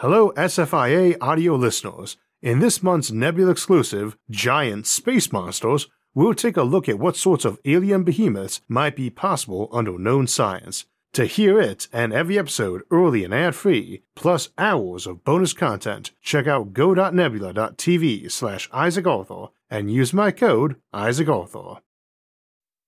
Hello, 0.00 0.30
SFIA 0.36 1.16
audio 1.20 1.56
listeners. 1.56 2.16
In 2.40 2.60
this 2.60 2.84
month's 2.84 3.10
Nebula 3.10 3.50
exclusive, 3.50 4.16
Giant 4.30 4.86
Space 4.86 5.32
Monsters, 5.32 5.88
we'll 6.14 6.34
take 6.34 6.56
a 6.56 6.62
look 6.62 6.88
at 6.88 7.00
what 7.00 7.16
sorts 7.16 7.44
of 7.44 7.58
alien 7.64 8.04
behemoths 8.04 8.60
might 8.68 8.94
be 8.94 9.10
possible 9.10 9.68
under 9.72 9.98
known 9.98 10.28
science. 10.28 10.86
To 11.14 11.24
hear 11.24 11.60
it 11.60 11.88
and 11.92 12.12
every 12.12 12.38
episode 12.38 12.82
early 12.92 13.24
and 13.24 13.34
ad 13.34 13.56
free, 13.56 14.04
plus 14.14 14.50
hours 14.56 15.04
of 15.04 15.24
bonus 15.24 15.52
content, 15.52 16.12
check 16.22 16.46
out 16.46 16.72
go.nebula.tv 16.72 18.30
slash 18.30 18.70
Isaac 18.72 19.04
Arthur 19.08 19.46
and 19.68 19.90
use 19.90 20.12
my 20.12 20.30
code 20.30 20.76
Isaac 20.92 21.28
Arthur. 21.28 21.80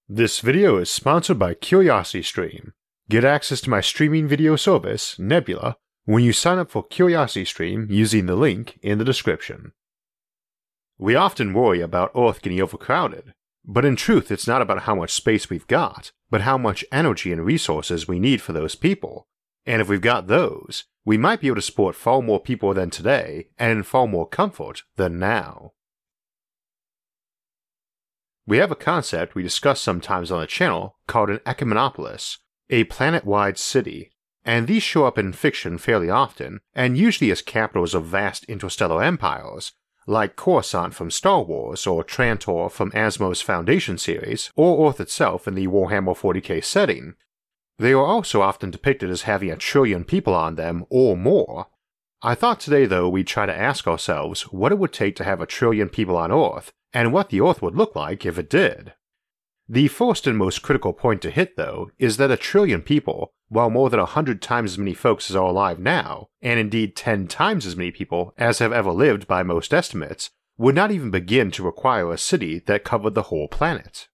This 0.08 0.38
video 0.38 0.76
is 0.76 0.90
sponsored 0.90 1.40
by 1.40 1.54
CuriosityStream. 1.54 2.70
Get 3.08 3.24
access 3.24 3.60
to 3.62 3.70
my 3.70 3.80
streaming 3.80 4.28
video 4.28 4.54
service, 4.54 5.18
Nebula, 5.18 5.76
when 6.10 6.24
you 6.24 6.32
sign 6.32 6.58
up 6.58 6.68
for 6.68 6.82
CuriosityStream 6.82 7.88
using 7.88 8.26
the 8.26 8.34
link 8.34 8.80
in 8.82 8.98
the 8.98 9.04
description. 9.04 9.70
We 10.98 11.14
often 11.14 11.54
worry 11.54 11.80
about 11.80 12.10
Earth 12.16 12.42
getting 12.42 12.60
overcrowded, 12.60 13.32
but 13.64 13.84
in 13.84 13.94
truth, 13.94 14.32
it's 14.32 14.48
not 14.48 14.60
about 14.60 14.82
how 14.82 14.96
much 14.96 15.12
space 15.12 15.48
we've 15.48 15.68
got, 15.68 16.10
but 16.28 16.40
how 16.40 16.58
much 16.58 16.84
energy 16.90 17.32
and 17.32 17.44
resources 17.44 18.08
we 18.08 18.18
need 18.18 18.42
for 18.42 18.52
those 18.52 18.74
people. 18.74 19.28
And 19.64 19.80
if 19.80 19.88
we've 19.88 20.00
got 20.00 20.26
those, 20.26 20.84
we 21.04 21.16
might 21.16 21.40
be 21.40 21.46
able 21.46 21.56
to 21.56 21.62
support 21.62 21.94
far 21.94 22.20
more 22.20 22.40
people 22.40 22.74
than 22.74 22.90
today 22.90 23.46
and 23.56 23.70
in 23.70 23.82
far 23.84 24.08
more 24.08 24.26
comfort 24.26 24.82
than 24.96 25.20
now. 25.20 25.74
We 28.48 28.56
have 28.56 28.72
a 28.72 28.76
concept 28.76 29.36
we 29.36 29.44
discuss 29.44 29.80
sometimes 29.80 30.32
on 30.32 30.40
the 30.40 30.48
channel 30.48 30.96
called 31.06 31.30
an 31.30 31.38
ecumenopolis, 31.46 32.38
a 32.68 32.82
planet 32.84 33.24
wide 33.24 33.58
city 33.58 34.09
and 34.44 34.66
these 34.66 34.82
show 34.82 35.04
up 35.04 35.18
in 35.18 35.32
fiction 35.32 35.78
fairly 35.78 36.10
often, 36.10 36.60
and 36.74 36.96
usually 36.96 37.30
as 37.30 37.42
capitals 37.42 37.94
of 37.94 38.06
vast 38.06 38.44
interstellar 38.44 39.02
empires, 39.02 39.72
like 40.06 40.36
Coruscant 40.36 40.94
from 40.94 41.10
Star 41.10 41.42
Wars, 41.42 41.86
or 41.86 42.02
Trantor 42.02 42.70
from 42.70 42.90
Asimov's 42.92 43.42
Foundation 43.42 43.98
series, 43.98 44.50
or 44.56 44.88
Earth 44.88 45.00
itself 45.00 45.46
in 45.46 45.54
the 45.54 45.68
Warhammer 45.68 46.16
40k 46.16 46.64
setting. 46.64 47.14
They 47.78 47.92
are 47.92 48.04
also 48.04 48.42
often 48.42 48.70
depicted 48.70 49.10
as 49.10 49.22
having 49.22 49.50
a 49.50 49.56
trillion 49.56 50.04
people 50.04 50.34
on 50.34 50.56
them 50.56 50.84
or 50.90 51.16
more. 51.16 51.66
I 52.22 52.34
thought 52.34 52.60
today, 52.60 52.86
though, 52.86 53.08
we'd 53.08 53.26
try 53.26 53.46
to 53.46 53.56
ask 53.56 53.86
ourselves 53.86 54.42
what 54.52 54.72
it 54.72 54.78
would 54.78 54.92
take 54.92 55.16
to 55.16 55.24
have 55.24 55.40
a 55.40 55.46
trillion 55.46 55.88
people 55.88 56.16
on 56.16 56.32
Earth, 56.32 56.72
and 56.92 57.12
what 57.12 57.30
the 57.30 57.40
Earth 57.40 57.62
would 57.62 57.76
look 57.76 57.96
like 57.96 58.26
if 58.26 58.38
it 58.38 58.50
did. 58.50 58.92
The 59.72 59.86
first 59.86 60.26
and 60.26 60.36
most 60.36 60.62
critical 60.62 60.92
point 60.92 61.22
to 61.22 61.30
hit, 61.30 61.56
though, 61.56 61.92
is 61.96 62.16
that 62.16 62.32
a 62.32 62.36
trillion 62.36 62.82
people, 62.82 63.30
while 63.48 63.70
more 63.70 63.88
than 63.88 64.00
a 64.00 64.04
hundred 64.04 64.42
times 64.42 64.72
as 64.72 64.78
many 64.78 64.94
folks 64.94 65.30
as 65.30 65.36
are 65.36 65.46
alive 65.46 65.78
now, 65.78 66.26
and 66.42 66.58
indeed 66.58 66.96
ten 66.96 67.28
times 67.28 67.64
as 67.66 67.76
many 67.76 67.92
people 67.92 68.34
as 68.36 68.58
have 68.58 68.72
ever 68.72 68.90
lived 68.90 69.28
by 69.28 69.44
most 69.44 69.72
estimates, 69.72 70.30
would 70.58 70.74
not 70.74 70.90
even 70.90 71.12
begin 71.12 71.52
to 71.52 71.62
require 71.62 72.10
a 72.10 72.18
city 72.18 72.58
that 72.66 72.82
covered 72.82 73.14
the 73.14 73.30
whole 73.30 73.46
planet. 73.46 74.08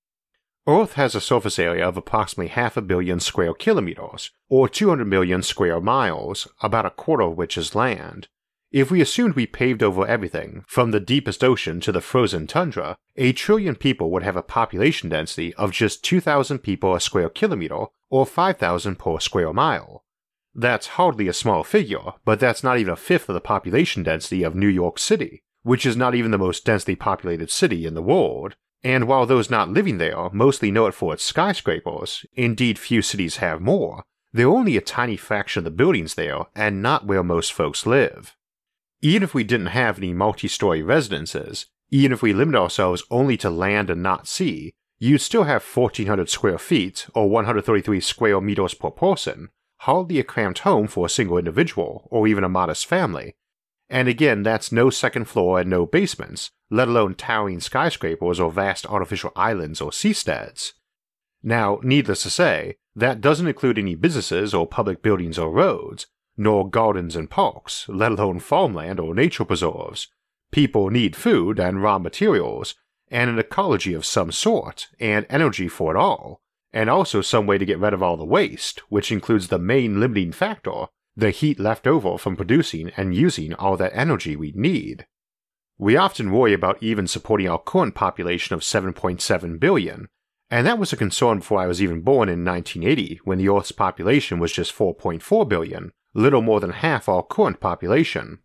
Earth 0.68 0.92
has 0.92 1.14
a 1.14 1.22
surface 1.22 1.58
area 1.58 1.88
of 1.88 1.96
approximately 1.96 2.48
half 2.48 2.76
a 2.76 2.82
billion 2.82 3.18
square 3.18 3.54
kilometers, 3.54 4.32
or 4.50 4.68
200 4.68 5.06
million 5.06 5.42
square 5.42 5.80
miles, 5.80 6.46
about 6.60 6.84
a 6.84 6.91
quarter 6.91 7.22
of 7.22 7.38
which 7.38 7.56
is 7.56 7.74
land, 7.74 8.28
if 8.77 8.91
we 8.91 9.00
assumed 9.00 9.34
we 9.34 9.46
paved 9.46 9.82
over 9.82 10.06
everything, 10.06 10.62
from 10.69 10.91
the 10.91 11.00
deepest 11.00 11.42
ocean 11.42 11.80
to 11.80 11.91
the 11.91 12.02
frozen 12.02 12.46
tundra, 12.46 12.94
a 13.16 13.32
trillion 13.32 13.74
people 13.74 14.10
would 14.10 14.22
have 14.22 14.36
a 14.36 14.42
population 14.42 15.08
density 15.08 15.55
of 15.55 15.72
just 15.72 16.05
2,000 16.05 16.58
people 16.58 16.94
a 16.94 17.00
square 17.00 17.30
kilometer, 17.30 17.86
or 18.10 18.27
5,000 18.27 18.98
per 18.98 19.19
square 19.19 19.54
mile. 19.54 20.04
That's 20.54 20.88
hardly 20.88 21.27
a 21.27 21.32
small 21.32 21.64
figure, 21.64 22.12
but 22.27 22.38
that's 22.38 22.62
not 22.62 22.77
even 22.77 22.92
a 22.92 22.97
fifth 22.97 23.30
of 23.30 23.34
the 23.34 23.41
population 23.41 24.02
density 24.02 24.42
of 24.42 24.54
New 24.54 24.69
York 24.69 24.98
City, 24.98 25.41
which 25.62 25.86
is 25.86 25.97
not 25.97 26.14
even 26.14 26.30
the 26.30 26.36
most 26.36 26.66
densely 26.66 26.97
populated 26.97 27.50
city 27.50 27.86
in 27.86 27.94
the 27.94 28.02
world. 28.02 28.56
And 28.84 29.08
while 29.08 29.24
those 29.24 29.48
not 29.48 29.70
living 29.70 29.97
there 29.97 30.28
mostly 30.34 30.70
know 30.70 30.84
it 30.84 30.93
for 30.93 31.14
its 31.14 31.25
skyscrapers, 31.25 32.26
indeed 32.34 32.78
few 32.78 33.00
cities 33.00 33.38
have 33.38 33.62
more, 33.62 34.04
they're 34.34 34.47
only 34.48 34.76
a 34.76 34.82
tiny 34.82 35.16
fraction 35.16 35.60
of 35.60 35.64
the 35.64 35.70
buildings 35.70 36.12
there 36.12 36.41
and 36.54 36.82
not 36.82 37.06
where 37.06 37.22
most 37.22 37.54
folks 37.54 37.87
live. 37.87 38.35
Even 39.06 39.22
if 39.22 39.34
we 39.34 39.44
didn't 39.44 39.67
have 39.67 39.99
any 39.99 40.12
multi 40.12 40.49
story 40.49 40.83
residences, 40.83 41.67
even 41.91 42.11
if 42.12 42.22
we 42.22 42.33
limit 42.33 42.56
ourselves 42.56 43.05
only 43.09 43.37
to 43.37 43.49
land 43.49 43.89
and 43.89 44.03
not 44.03 44.27
sea, 44.27 44.72
you'd 44.99 45.21
still 45.21 45.44
have 45.44 45.62
1400 45.62 46.28
square 46.28 46.59
feet, 46.59 47.06
or 47.15 47.31
133 47.31 48.00
square 48.00 48.41
meters 48.41 48.75
per 48.75 48.91
person, 48.91 49.50
hardly 49.83 50.19
a 50.19 50.25
cramped 50.25 50.59
home 50.61 50.89
for 50.89 51.06
a 51.06 51.09
single 51.09 51.39
individual, 51.39 52.09
or 52.11 52.27
even 52.27 52.43
a 52.43 52.49
modest 52.49 52.84
family. 52.84 53.37
And 53.89 54.09
again, 54.09 54.43
that's 54.43 54.72
no 54.72 54.91
second 54.91 55.27
floor 55.27 55.61
and 55.61 55.71
no 55.71 55.87
basements, 55.87 56.50
let 56.69 56.88
alone 56.88 57.15
towering 57.15 57.61
skyscrapers 57.61 58.41
or 58.41 58.50
vast 58.50 58.87
artificial 58.87 59.31
islands 59.37 59.81
or 59.81 59.93
seasteads. 59.93 60.73
Now, 61.44 61.78
needless 61.84 62.25
to 62.25 62.31
say, 62.31 62.75
that 62.97 63.21
doesn't 63.21 63.47
include 63.47 63.78
any 63.78 63.94
businesses 63.94 64.53
or 64.53 64.67
public 64.67 65.00
buildings 65.00 65.38
or 65.38 65.53
roads, 65.53 66.09
nor 66.36 66.69
gardens 66.69 67.16
and 67.16 67.30
parks, 67.30 67.88
let 67.88 68.12
alone 68.12 68.38
farmland 68.38 69.00
or 69.00 69.14
nature 69.14 69.44
preserves. 69.44 70.08
People 70.50 70.91
need 70.91 71.16
food 71.16 71.58
and 71.58 71.82
raw 71.82 71.98
materials, 71.98 72.74
and 73.08 73.30
an 73.30 73.38
ecology 73.38 73.94
of 73.94 74.04
some 74.04 74.32
sort, 74.32 74.88
and 74.98 75.26
energy 75.30 75.69
for 75.69 75.94
it 75.94 75.98
all, 75.98 76.41
and 76.72 76.91
also 76.91 77.20
some 77.20 77.46
way 77.46 77.58
to 77.58 77.64
get 77.64 77.78
rid 77.78 77.94
of 77.94 78.02
all 78.02 78.16
the 78.16 78.25
waste, 78.25 78.80
which 78.88 79.12
includes 79.12 79.48
the 79.48 79.58
main 79.58 80.00
limiting 80.00 80.32
factor 80.32 80.86
the 81.16 81.30
heat 81.30 81.58
left 81.58 81.86
over 81.86 82.19
from 82.19 82.36
producing 82.36 82.91
and 82.96 83.14
using 83.14 83.54
all 83.54 83.76
that 83.78 83.92
energy 83.94 84.36
we 84.36 84.52
need. 84.54 85.06
We 85.78 85.96
often 85.96 86.30
worry 86.30 86.52
about 86.52 86.82
even 86.82 87.06
supporting 87.06 87.48
our 87.48 87.58
current 87.58 87.94
population 87.94 88.54
of 88.54 88.60
7.7 88.60 89.58
billion, 89.58 90.08
and 90.50 90.66
that 90.66 90.78
was 90.78 90.92
a 90.92 90.96
concern 90.96 91.38
before 91.38 91.58
I 91.58 91.66
was 91.66 91.82
even 91.82 92.02
born 92.02 92.28
in 92.28 92.44
1980 92.44 93.20
when 93.25 93.38
the 93.38 93.48
Earth's 93.48 93.72
population 93.72 94.38
was 94.38 94.52
just 94.52 94.75
4.4 94.75 95.48
billion, 95.48 95.92
little 96.16 96.43
more 96.43 96.60
than 96.60 96.71
half 96.71 97.09
our 97.09 97.22
current 97.22 97.60
population. 97.60 98.38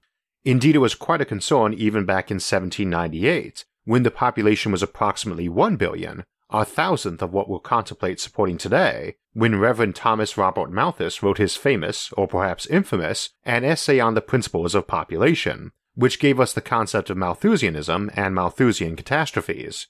Indeed, 0.44 0.76
it 0.76 0.80
was 0.80 0.96
quite 0.96 1.22
a 1.22 1.26
concern 1.26 1.74
even 1.74 2.06
back 2.06 2.30
in 2.32 2.36
1798, 2.36 3.66
when 3.86 4.04
the 4.04 4.12
population 4.12 4.72
was 4.72 4.84
approximately 4.84 5.48
1 5.48 5.76
billion, 5.76 6.24
a 6.50 6.66
thousandth 6.66 7.22
of 7.22 7.32
what 7.32 7.48
we'll 7.48 7.60
contemplate 7.60 8.20
supporting 8.20 8.58
today, 8.58 9.16
when 9.34 9.60
Reverend 9.60 9.96
Thomas 9.96 10.38
Robert 10.38 10.72
Malthus 10.72 11.24
wrote 11.24 11.38
his 11.38 11.56
famous, 11.56 12.12
or 12.14 12.28
perhaps 12.28 12.66
infamous, 12.66 13.30
An 13.46 13.64
Essay 13.64 14.00
on 14.00 14.14
the 14.14 14.22
Principles 14.22 14.76
of 14.76 14.88
Population, 14.88 15.72
which 15.96 16.20
gave 16.20 16.40
us 16.40 16.54
the 16.54 16.62
concept 16.62 17.10
of 17.10 17.18
Malthusianism 17.18 18.12
and 18.16 18.36
Malthusian 18.36 18.96
catastrophes. 18.96 19.88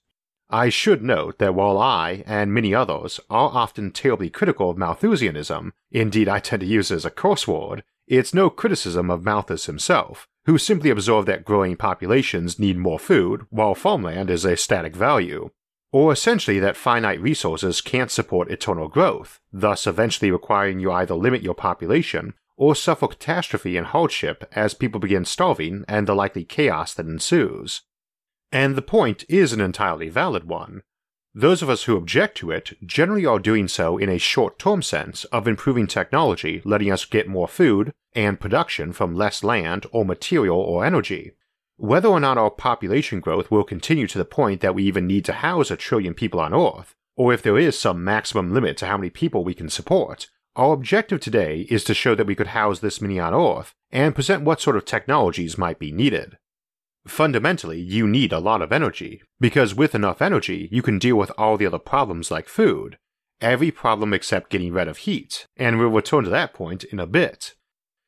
I 0.51 0.67
should 0.67 1.01
note 1.01 1.37
that 1.39 1.55
while 1.55 1.77
I, 1.77 2.23
and 2.25 2.53
many 2.53 2.75
others, 2.75 3.21
are 3.29 3.49
often 3.53 3.91
terribly 3.91 4.29
critical 4.29 4.69
of 4.69 4.77
Malthusianism, 4.77 5.71
indeed 5.91 6.27
I 6.27 6.39
tend 6.39 6.59
to 6.59 6.65
use 6.65 6.91
it 6.91 6.95
as 6.95 7.05
a 7.05 7.09
curse 7.09 7.47
word, 7.47 7.83
it's 8.05 8.33
no 8.33 8.49
criticism 8.49 9.09
of 9.09 9.23
Malthus 9.23 9.67
himself, 9.67 10.27
who 10.45 10.57
simply 10.57 10.89
observed 10.89 11.29
that 11.29 11.45
growing 11.45 11.77
populations 11.77 12.59
need 12.59 12.77
more 12.77 12.99
food, 12.99 13.45
while 13.49 13.73
farmland 13.73 14.29
is 14.29 14.43
a 14.43 14.57
static 14.57 14.93
value. 14.93 15.51
Or 15.93 16.11
essentially 16.11 16.59
that 16.59 16.75
finite 16.75 17.21
resources 17.21 17.79
can't 17.79 18.11
support 18.11 18.51
eternal 18.51 18.89
growth, 18.89 19.39
thus 19.53 19.87
eventually 19.87 20.31
requiring 20.31 20.81
you 20.81 20.91
either 20.91 21.15
limit 21.15 21.41
your 21.41 21.55
population 21.55 22.33
or 22.57 22.75
suffer 22.75 23.07
catastrophe 23.07 23.77
and 23.77 23.87
hardship 23.87 24.47
as 24.53 24.73
people 24.73 24.99
begin 24.99 25.23
starving 25.23 25.85
and 25.87 26.07
the 26.07 26.15
likely 26.15 26.43
chaos 26.43 26.93
that 26.93 27.05
ensues. 27.05 27.83
And 28.51 28.75
the 28.75 28.81
point 28.81 29.23
is 29.29 29.53
an 29.53 29.61
entirely 29.61 30.09
valid 30.09 30.45
one. 30.47 30.81
Those 31.33 31.61
of 31.61 31.69
us 31.69 31.83
who 31.83 31.95
object 31.95 32.35
to 32.37 32.51
it 32.51 32.73
generally 32.85 33.25
are 33.25 33.39
doing 33.39 33.69
so 33.69 33.97
in 33.97 34.09
a 34.09 34.17
short 34.17 34.59
term 34.59 34.81
sense 34.81 35.23
of 35.25 35.47
improving 35.47 35.87
technology, 35.87 36.61
letting 36.65 36.91
us 36.91 37.05
get 37.05 37.29
more 37.29 37.47
food 37.47 37.93
and 38.13 38.39
production 38.39 38.91
from 38.91 39.15
less 39.15 39.41
land 39.41 39.85
or 39.93 40.03
material 40.03 40.57
or 40.57 40.83
energy. 40.83 41.31
Whether 41.77 42.09
or 42.09 42.19
not 42.19 42.37
our 42.37 42.51
population 42.51 43.21
growth 43.21 43.49
will 43.49 43.63
continue 43.63 44.07
to 44.07 44.17
the 44.17 44.25
point 44.25 44.59
that 44.59 44.75
we 44.75 44.83
even 44.83 45.07
need 45.07 45.23
to 45.25 45.33
house 45.33 45.71
a 45.71 45.77
trillion 45.77 46.13
people 46.13 46.41
on 46.41 46.53
Earth, 46.53 46.93
or 47.15 47.33
if 47.33 47.41
there 47.41 47.57
is 47.57 47.79
some 47.79 48.03
maximum 48.03 48.53
limit 48.53 48.75
to 48.77 48.85
how 48.85 48.97
many 48.97 49.09
people 49.09 49.45
we 49.45 49.53
can 49.53 49.69
support, 49.69 50.27
our 50.57 50.73
objective 50.73 51.21
today 51.21 51.65
is 51.69 51.85
to 51.85 51.93
show 51.93 52.13
that 52.13 52.27
we 52.27 52.35
could 52.35 52.47
house 52.47 52.79
this 52.79 52.99
many 53.01 53.19
on 53.19 53.33
Earth 53.33 53.73
and 53.89 54.13
present 54.13 54.43
what 54.43 54.59
sort 54.59 54.75
of 54.75 54.83
technologies 54.83 55.57
might 55.57 55.79
be 55.79 55.93
needed. 55.93 56.37
Fundamentally, 57.07 57.79
you 57.79 58.07
need 58.07 58.31
a 58.31 58.39
lot 58.39 58.61
of 58.61 58.71
energy, 58.71 59.21
because 59.39 59.73
with 59.73 59.95
enough 59.95 60.21
energy, 60.21 60.69
you 60.71 60.81
can 60.81 60.99
deal 60.99 61.15
with 61.15 61.31
all 61.37 61.57
the 61.57 61.65
other 61.65 61.79
problems 61.79 62.29
like 62.29 62.47
food, 62.47 62.97
every 63.41 63.71
problem 63.71 64.13
except 64.13 64.51
getting 64.51 64.71
rid 64.71 64.87
of 64.87 64.97
heat, 64.97 65.45
and 65.57 65.79
we'll 65.79 65.89
return 65.89 66.23
to 66.23 66.29
that 66.29 66.53
point 66.53 66.83
in 66.85 66.99
a 66.99 67.07
bit. 67.07 67.55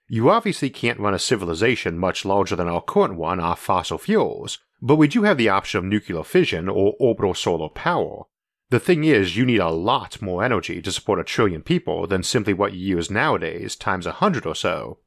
You 0.07 0.30
obviously 0.30 0.69
can't 0.69 1.00
run 1.00 1.16
a 1.16 1.19
civilization 1.19 1.98
much 1.98 2.24
larger 2.24 2.56
than 2.56 2.68
our 2.68 2.81
current 2.81 3.16
one 3.16 3.40
off 3.40 3.60
fossil 3.60 3.98
fuels, 3.98 4.60
but 4.81 4.98
we 4.98 5.07
do 5.07 5.24
have 5.24 5.38
the 5.38 5.50
option 5.50 5.80
of 5.80 5.86
nuclear 5.86 6.24
fission 6.24 6.69
or 6.69 6.94
orbital 7.00 7.34
solar 7.34 7.69
power. 7.69 8.24
The 8.69 8.80
thing 8.80 9.06
is, 9.06 9.38
you 9.38 9.45
need 9.45 9.60
a 9.60 9.69
lot 9.69 10.22
more 10.22 10.44
energy 10.44 10.81
to 10.81 10.92
support 10.92 11.19
a 11.19 11.24
trillion 11.24 11.62
people 11.62 12.06
than 12.06 12.22
simply 12.22 12.54
what 12.54 12.74
you 12.74 12.95
use 12.98 13.10
nowadays 13.10 13.75
times 13.75 14.06
a 14.06 14.13
hundred 14.13 14.45
or 14.45 14.56
so, 14.56 15.00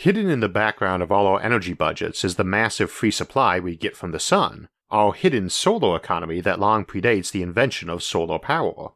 Hidden 0.00 0.30
in 0.30 0.38
the 0.38 0.48
background 0.48 1.02
of 1.02 1.10
all 1.10 1.26
our 1.26 1.42
energy 1.42 1.72
budgets 1.72 2.24
is 2.24 2.36
the 2.36 2.44
massive 2.44 2.88
free 2.88 3.10
supply 3.10 3.58
we 3.58 3.74
get 3.74 3.96
from 3.96 4.12
the 4.12 4.20
sun, 4.20 4.68
our 4.92 5.12
hidden 5.12 5.50
solar 5.50 5.96
economy 5.96 6.40
that 6.40 6.60
long 6.60 6.84
predates 6.84 7.32
the 7.32 7.42
invention 7.42 7.90
of 7.90 8.04
solar 8.04 8.38
power. 8.38 8.90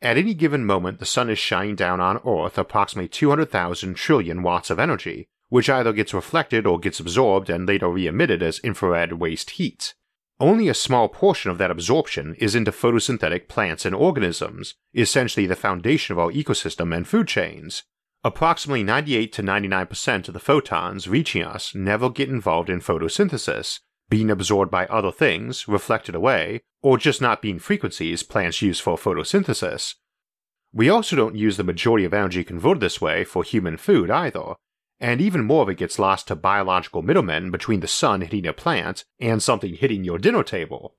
At 0.00 0.16
any 0.16 0.32
given 0.32 0.64
moment, 0.64 1.00
the 1.00 1.04
sun 1.04 1.28
is 1.28 1.38
shining 1.38 1.76
down 1.76 2.00
on 2.00 2.22
Earth 2.26 2.56
approximately 2.56 3.08
200,000 3.08 3.92
trillion 3.92 4.42
watts 4.42 4.70
of 4.70 4.78
energy, 4.78 5.28
which 5.50 5.68
either 5.68 5.92
gets 5.92 6.14
reflected 6.14 6.66
or 6.66 6.80
gets 6.80 6.98
absorbed 6.98 7.50
and 7.50 7.68
later 7.68 7.90
re 7.90 8.06
emitted 8.06 8.42
as 8.42 8.58
infrared 8.60 9.12
waste 9.12 9.50
heat. 9.50 9.92
Only 10.40 10.70
a 10.70 10.74
small 10.74 11.10
portion 11.10 11.50
of 11.50 11.58
that 11.58 11.70
absorption 11.70 12.34
is 12.36 12.54
into 12.54 12.72
photosynthetic 12.72 13.48
plants 13.48 13.84
and 13.84 13.94
organisms, 13.94 14.76
essentially 14.94 15.46
the 15.46 15.56
foundation 15.56 16.14
of 16.14 16.18
our 16.18 16.32
ecosystem 16.32 16.96
and 16.96 17.06
food 17.06 17.28
chains. 17.28 17.82
Approximately 18.24 18.82
98 18.82 19.32
to 19.34 19.42
99% 19.42 20.28
of 20.28 20.34
the 20.34 20.40
photons 20.40 21.06
reaching 21.06 21.44
us 21.44 21.74
never 21.74 22.10
get 22.10 22.28
involved 22.28 22.68
in 22.68 22.80
photosynthesis, 22.80 23.78
being 24.08 24.28
absorbed 24.30 24.72
by 24.72 24.86
other 24.86 25.12
things, 25.12 25.68
reflected 25.68 26.16
away, 26.16 26.62
or 26.82 26.98
just 26.98 27.20
not 27.20 27.40
being 27.40 27.60
frequencies 27.60 28.24
plants 28.24 28.60
use 28.60 28.80
for 28.80 28.96
photosynthesis. 28.96 29.94
We 30.72 30.88
also 30.88 31.14
don't 31.14 31.36
use 31.36 31.56
the 31.56 31.64
majority 31.64 32.04
of 32.04 32.12
energy 32.12 32.42
converted 32.42 32.80
this 32.80 33.00
way 33.00 33.22
for 33.22 33.44
human 33.44 33.76
food 33.76 34.10
either, 34.10 34.54
and 34.98 35.20
even 35.20 35.44
more 35.44 35.62
of 35.62 35.68
it 35.68 35.76
gets 35.76 35.98
lost 35.98 36.26
to 36.28 36.36
biological 36.36 37.02
middlemen 37.02 37.52
between 37.52 37.80
the 37.80 37.86
sun 37.86 38.22
hitting 38.22 38.46
a 38.46 38.52
plant 38.52 39.04
and 39.20 39.40
something 39.42 39.74
hitting 39.74 40.02
your 40.02 40.18
dinner 40.18 40.42
table. 40.42 40.96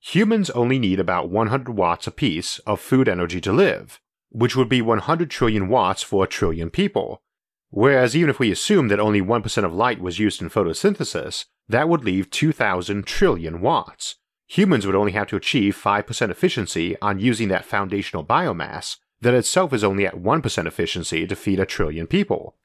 Humans 0.00 0.50
only 0.50 0.78
need 0.78 1.00
about 1.00 1.30
100 1.30 1.74
watts 1.74 2.06
apiece 2.06 2.58
of 2.60 2.78
food 2.78 3.08
energy 3.08 3.40
to 3.40 3.52
live, 3.52 4.00
which 4.30 4.56
would 4.56 4.68
be 4.68 4.82
100 4.82 5.30
trillion 5.30 5.68
watts 5.68 6.02
for 6.02 6.24
a 6.24 6.28
trillion 6.28 6.70
people. 6.70 7.22
Whereas 7.70 8.16
even 8.16 8.30
if 8.30 8.38
we 8.38 8.50
assume 8.50 8.88
that 8.88 9.00
only 9.00 9.20
1% 9.20 9.64
of 9.64 9.74
light 9.74 10.00
was 10.00 10.18
used 10.18 10.40
in 10.40 10.48
photosynthesis, 10.48 11.44
that 11.68 11.88
would 11.88 12.04
leave 12.04 12.30
2,000 12.30 13.06
trillion 13.06 13.60
watts. 13.60 14.16
Humans 14.46 14.86
would 14.86 14.94
only 14.94 15.12
have 15.12 15.26
to 15.28 15.36
achieve 15.36 15.76
5% 15.76 16.30
efficiency 16.30 16.96
on 17.02 17.20
using 17.20 17.48
that 17.48 17.66
foundational 17.66 18.24
biomass, 18.24 18.96
that 19.20 19.34
itself 19.34 19.72
is 19.72 19.84
only 19.84 20.06
at 20.06 20.16
1% 20.16 20.66
efficiency 20.66 21.26
to 21.26 21.36
feed 21.36 21.60
a 21.60 21.66
trillion 21.66 22.06
people. 22.06 22.56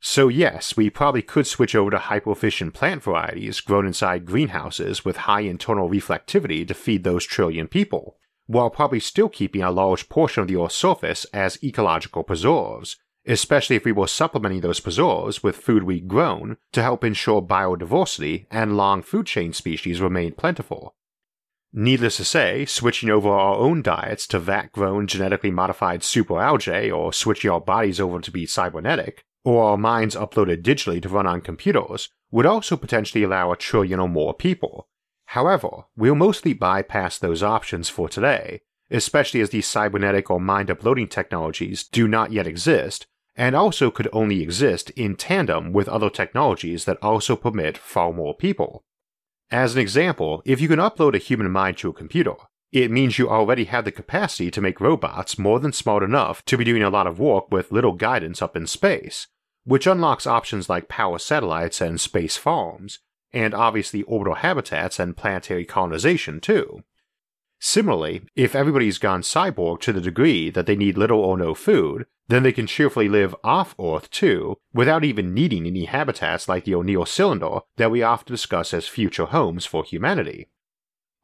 So, 0.00 0.28
yes, 0.28 0.76
we 0.76 0.90
probably 0.90 1.22
could 1.22 1.46
switch 1.46 1.74
over 1.74 1.90
to 1.90 1.98
hyper-efficient 1.98 2.74
plant 2.74 3.02
varieties 3.02 3.60
grown 3.60 3.86
inside 3.86 4.26
greenhouses 4.26 5.04
with 5.04 5.16
high 5.16 5.40
internal 5.40 5.88
reflectivity 5.88 6.68
to 6.68 6.74
feed 6.74 7.04
those 7.04 7.24
trillion 7.24 7.68
people, 7.68 8.18
while 8.46 8.70
probably 8.70 9.00
still 9.00 9.28
keeping 9.28 9.62
a 9.62 9.70
large 9.70 10.08
portion 10.08 10.42
of 10.42 10.48
the 10.48 10.56
Earth's 10.56 10.74
surface 10.74 11.24
as 11.32 11.62
ecological 11.62 12.22
preserves, 12.22 12.96
especially 13.26 13.76
if 13.76 13.84
we 13.84 13.92
were 13.92 14.06
supplementing 14.06 14.60
those 14.60 14.80
preserves 14.80 15.42
with 15.42 15.56
food 15.56 15.82
we'd 15.82 16.08
grown 16.08 16.56
to 16.72 16.82
help 16.82 17.04
ensure 17.04 17.40
biodiversity 17.40 18.46
and 18.50 18.76
long 18.76 19.02
food 19.02 19.26
chain 19.26 19.52
species 19.52 20.00
remain 20.00 20.32
plentiful. 20.32 20.94
Needless 21.72 22.18
to 22.18 22.24
say, 22.24 22.64
switching 22.66 23.10
over 23.10 23.28
our 23.28 23.56
own 23.56 23.82
diets 23.82 24.26
to 24.28 24.38
vat 24.38 24.70
grown 24.70 25.06
genetically 25.06 25.50
modified 25.50 26.02
superalgae 26.02 26.94
or 26.96 27.12
switching 27.12 27.50
our 27.50 27.60
bodies 27.60 27.98
over 27.98 28.20
to 28.20 28.30
be 28.30 28.46
cybernetic 28.46 29.24
or 29.44 29.64
our 29.64 29.76
minds 29.76 30.16
uploaded 30.16 30.62
digitally 30.62 31.00
to 31.02 31.08
run 31.08 31.26
on 31.26 31.40
computers, 31.40 32.08
would 32.30 32.46
also 32.46 32.76
potentially 32.76 33.22
allow 33.22 33.52
a 33.52 33.56
trillion 33.56 34.00
or 34.00 34.08
more 34.08 34.32
people. 34.32 34.88
However, 35.26 35.84
we'll 35.96 36.14
mostly 36.14 36.52
bypass 36.52 37.18
those 37.18 37.42
options 37.42 37.88
for 37.88 38.08
today, 38.08 38.60
especially 38.90 39.40
as 39.40 39.50
these 39.50 39.66
cybernetic 39.66 40.30
or 40.30 40.40
mind 40.40 40.70
uploading 40.70 41.08
technologies 41.08 41.84
do 41.84 42.06
not 42.06 42.32
yet 42.32 42.46
exist, 42.46 43.06
and 43.36 43.56
also 43.56 43.90
could 43.90 44.08
only 44.12 44.42
exist 44.42 44.90
in 44.90 45.16
tandem 45.16 45.72
with 45.72 45.88
other 45.88 46.10
technologies 46.10 46.84
that 46.84 47.02
also 47.02 47.34
permit 47.34 47.76
far 47.76 48.12
more 48.12 48.34
people. 48.34 48.84
As 49.50 49.74
an 49.74 49.80
example, 49.80 50.42
if 50.44 50.60
you 50.60 50.68
can 50.68 50.78
upload 50.78 51.14
a 51.14 51.18
human 51.18 51.50
mind 51.50 51.78
to 51.78 51.90
a 51.90 51.92
computer, 51.92 52.34
it 52.72 52.90
means 52.90 53.18
you 53.18 53.28
already 53.28 53.64
have 53.64 53.84
the 53.84 53.92
capacity 53.92 54.50
to 54.50 54.60
make 54.60 54.80
robots 54.80 55.38
more 55.38 55.60
than 55.60 55.72
smart 55.72 56.02
enough 56.02 56.44
to 56.46 56.56
be 56.56 56.64
doing 56.64 56.82
a 56.82 56.90
lot 56.90 57.06
of 57.06 57.20
work 57.20 57.50
with 57.50 57.70
little 57.70 57.92
guidance 57.92 58.42
up 58.42 58.56
in 58.56 58.66
space, 58.66 59.28
which 59.64 59.86
unlocks 59.86 60.26
options 60.26 60.68
like 60.68 60.88
power 60.88 61.18
satellites 61.18 61.80
and 61.80 62.00
space 62.00 62.36
farms, 62.36 62.98
and 63.34 63.52
obviously 63.52 64.02
orbital 64.04 64.36
habitats 64.36 64.98
and 64.98 65.16
planetary 65.16 65.64
colonization 65.64 66.40
too. 66.40 66.82
Similarly, 67.58 68.22
if 68.36 68.54
everybody's 68.54 68.98
gone 68.98 69.22
cyborg 69.22 69.80
to 69.80 69.92
the 69.92 70.00
degree 70.00 70.50
that 70.50 70.66
they 70.66 70.76
need 70.76 70.98
little 70.98 71.20
or 71.20 71.36
no 71.36 71.54
food, 71.54 72.06
then 72.28 72.42
they 72.42 72.52
can 72.52 72.66
cheerfully 72.66 73.08
live 73.08 73.34
off 73.44 73.74
Earth 73.80 74.10
too, 74.10 74.56
without 74.72 75.04
even 75.04 75.34
needing 75.34 75.66
any 75.66 75.84
habitats 75.84 76.48
like 76.48 76.64
the 76.64 76.74
O'Neill 76.74 77.04
cylinder 77.04 77.60
that 77.76 77.90
we 77.90 78.02
often 78.02 78.32
discuss 78.32 78.72
as 78.72 78.88
future 78.88 79.26
homes 79.26 79.66
for 79.66 79.84
humanity. 79.84 80.48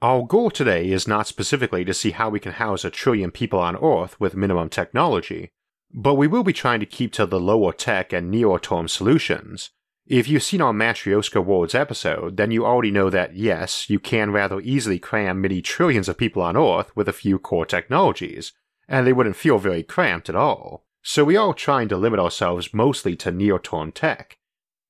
Our 0.02 0.26
goal 0.26 0.50
today 0.50 0.90
is 0.90 1.08
not 1.08 1.26
specifically 1.26 1.84
to 1.84 1.94
see 1.94 2.10
how 2.10 2.30
we 2.30 2.40
can 2.40 2.52
house 2.52 2.84
a 2.84 2.90
trillion 2.90 3.30
people 3.30 3.58
on 3.58 3.76
Earth 3.76 4.18
with 4.18 4.34
minimum 4.34 4.70
technology, 4.70 5.52
but 5.92 6.14
we 6.14 6.26
will 6.26 6.44
be 6.44 6.52
trying 6.52 6.80
to 6.80 6.86
keep 6.86 7.12
to 7.14 7.26
the 7.26 7.40
lower 7.40 7.72
tech 7.72 8.12
and 8.12 8.30
nearer 8.30 8.58
term 8.58 8.88
solutions. 8.88 9.70
If 10.10 10.26
you've 10.26 10.42
seen 10.42 10.60
our 10.60 10.72
Matryoshka 10.72 11.44
Worlds 11.44 11.72
episode, 11.72 12.36
then 12.36 12.50
you 12.50 12.66
already 12.66 12.90
know 12.90 13.10
that 13.10 13.36
yes, 13.36 13.88
you 13.88 14.00
can 14.00 14.32
rather 14.32 14.58
easily 14.58 14.98
cram 14.98 15.40
many 15.40 15.62
trillions 15.62 16.08
of 16.08 16.18
people 16.18 16.42
on 16.42 16.56
Earth 16.56 16.90
with 16.96 17.08
a 17.08 17.12
few 17.12 17.38
core 17.38 17.64
technologies, 17.64 18.52
and 18.88 19.06
they 19.06 19.12
wouldn't 19.12 19.36
feel 19.36 19.58
very 19.58 19.84
cramped 19.84 20.28
at 20.28 20.34
all. 20.34 20.84
So 21.00 21.22
we 21.22 21.36
are 21.36 21.54
trying 21.54 21.86
to 21.90 21.96
limit 21.96 22.18
ourselves 22.18 22.74
mostly 22.74 23.14
to 23.18 23.30
near-term 23.30 23.92
tech. 23.92 24.38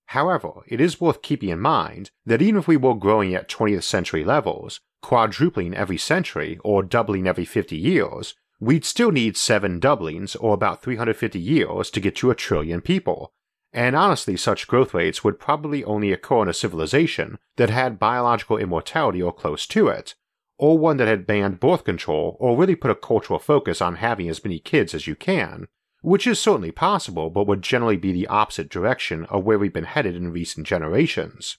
However, 0.06 0.62
it 0.66 0.80
is 0.80 1.02
worth 1.02 1.20
keeping 1.20 1.50
in 1.50 1.60
mind 1.60 2.12
that 2.24 2.40
even 2.40 2.58
if 2.58 2.66
we 2.66 2.78
were 2.78 2.94
growing 2.94 3.34
at 3.34 3.46
20th 3.46 3.82
century 3.82 4.24
levels, 4.24 4.80
quadrupling 5.02 5.74
every 5.74 5.98
century 5.98 6.58
or 6.64 6.82
doubling 6.82 7.26
every 7.26 7.44
50 7.44 7.76
years, 7.76 8.36
we'd 8.58 8.86
still 8.86 9.10
need 9.10 9.36
seven 9.36 9.80
doublings, 9.80 10.34
or 10.36 10.54
about 10.54 10.80
350 10.80 11.38
years, 11.38 11.90
to 11.90 12.00
get 12.00 12.16
to 12.16 12.30
a 12.30 12.34
trillion 12.34 12.80
people. 12.80 13.34
And 13.72 13.94
honestly, 13.94 14.36
such 14.36 14.66
growth 14.66 14.94
rates 14.94 15.22
would 15.22 15.38
probably 15.38 15.84
only 15.84 16.12
occur 16.12 16.42
in 16.42 16.48
a 16.48 16.54
civilization 16.54 17.38
that 17.56 17.70
had 17.70 17.98
biological 17.98 18.56
immortality 18.56 19.22
or 19.22 19.32
close 19.32 19.66
to 19.68 19.88
it, 19.88 20.14
or 20.58 20.76
one 20.76 20.96
that 20.96 21.08
had 21.08 21.26
banned 21.26 21.60
birth 21.60 21.84
control 21.84 22.36
or 22.40 22.56
really 22.56 22.74
put 22.74 22.90
a 22.90 22.96
cultural 22.96 23.38
focus 23.38 23.80
on 23.80 23.96
having 23.96 24.28
as 24.28 24.44
many 24.44 24.58
kids 24.58 24.92
as 24.92 25.06
you 25.06 25.14
can, 25.14 25.68
which 26.02 26.26
is 26.26 26.40
certainly 26.40 26.72
possible 26.72 27.30
but 27.30 27.46
would 27.46 27.62
generally 27.62 27.96
be 27.96 28.12
the 28.12 28.26
opposite 28.26 28.68
direction 28.68 29.24
of 29.26 29.44
where 29.44 29.58
we've 29.58 29.72
been 29.72 29.84
headed 29.84 30.16
in 30.16 30.32
recent 30.32 30.66
generations. 30.66 31.58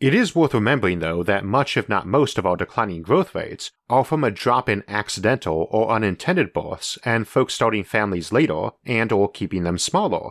It 0.00 0.14
is 0.14 0.34
worth 0.34 0.54
remembering, 0.54 1.00
though, 1.00 1.22
that 1.24 1.44
much, 1.44 1.76
if 1.76 1.86
not 1.86 2.06
most, 2.06 2.38
of 2.38 2.46
our 2.46 2.56
declining 2.56 3.02
growth 3.02 3.34
rates 3.34 3.70
are 3.90 4.04
from 4.04 4.24
a 4.24 4.30
drop 4.30 4.66
in 4.66 4.82
accidental 4.88 5.68
or 5.70 5.90
unintended 5.90 6.54
births 6.54 6.98
and 7.04 7.28
folks 7.28 7.52
starting 7.52 7.84
families 7.84 8.32
later 8.32 8.70
and 8.86 9.12
or 9.12 9.30
keeping 9.30 9.62
them 9.64 9.76
smaller. 9.76 10.30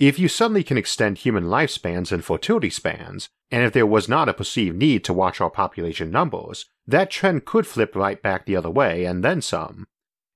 If 0.00 0.18
you 0.18 0.28
suddenly 0.28 0.64
can 0.64 0.78
extend 0.78 1.18
human 1.18 1.44
lifespans 1.44 2.10
and 2.10 2.24
fertility 2.24 2.70
spans, 2.70 3.28
and 3.50 3.62
if 3.62 3.74
there 3.74 3.84
was 3.84 4.08
not 4.08 4.30
a 4.30 4.34
perceived 4.34 4.78
need 4.78 5.04
to 5.04 5.12
watch 5.12 5.42
our 5.42 5.50
population 5.50 6.10
numbers, 6.10 6.64
that 6.86 7.10
trend 7.10 7.44
could 7.44 7.66
flip 7.66 7.94
right 7.94 8.20
back 8.22 8.46
the 8.46 8.56
other 8.56 8.70
way 8.70 9.04
and 9.04 9.22
then 9.22 9.42
some. 9.42 9.86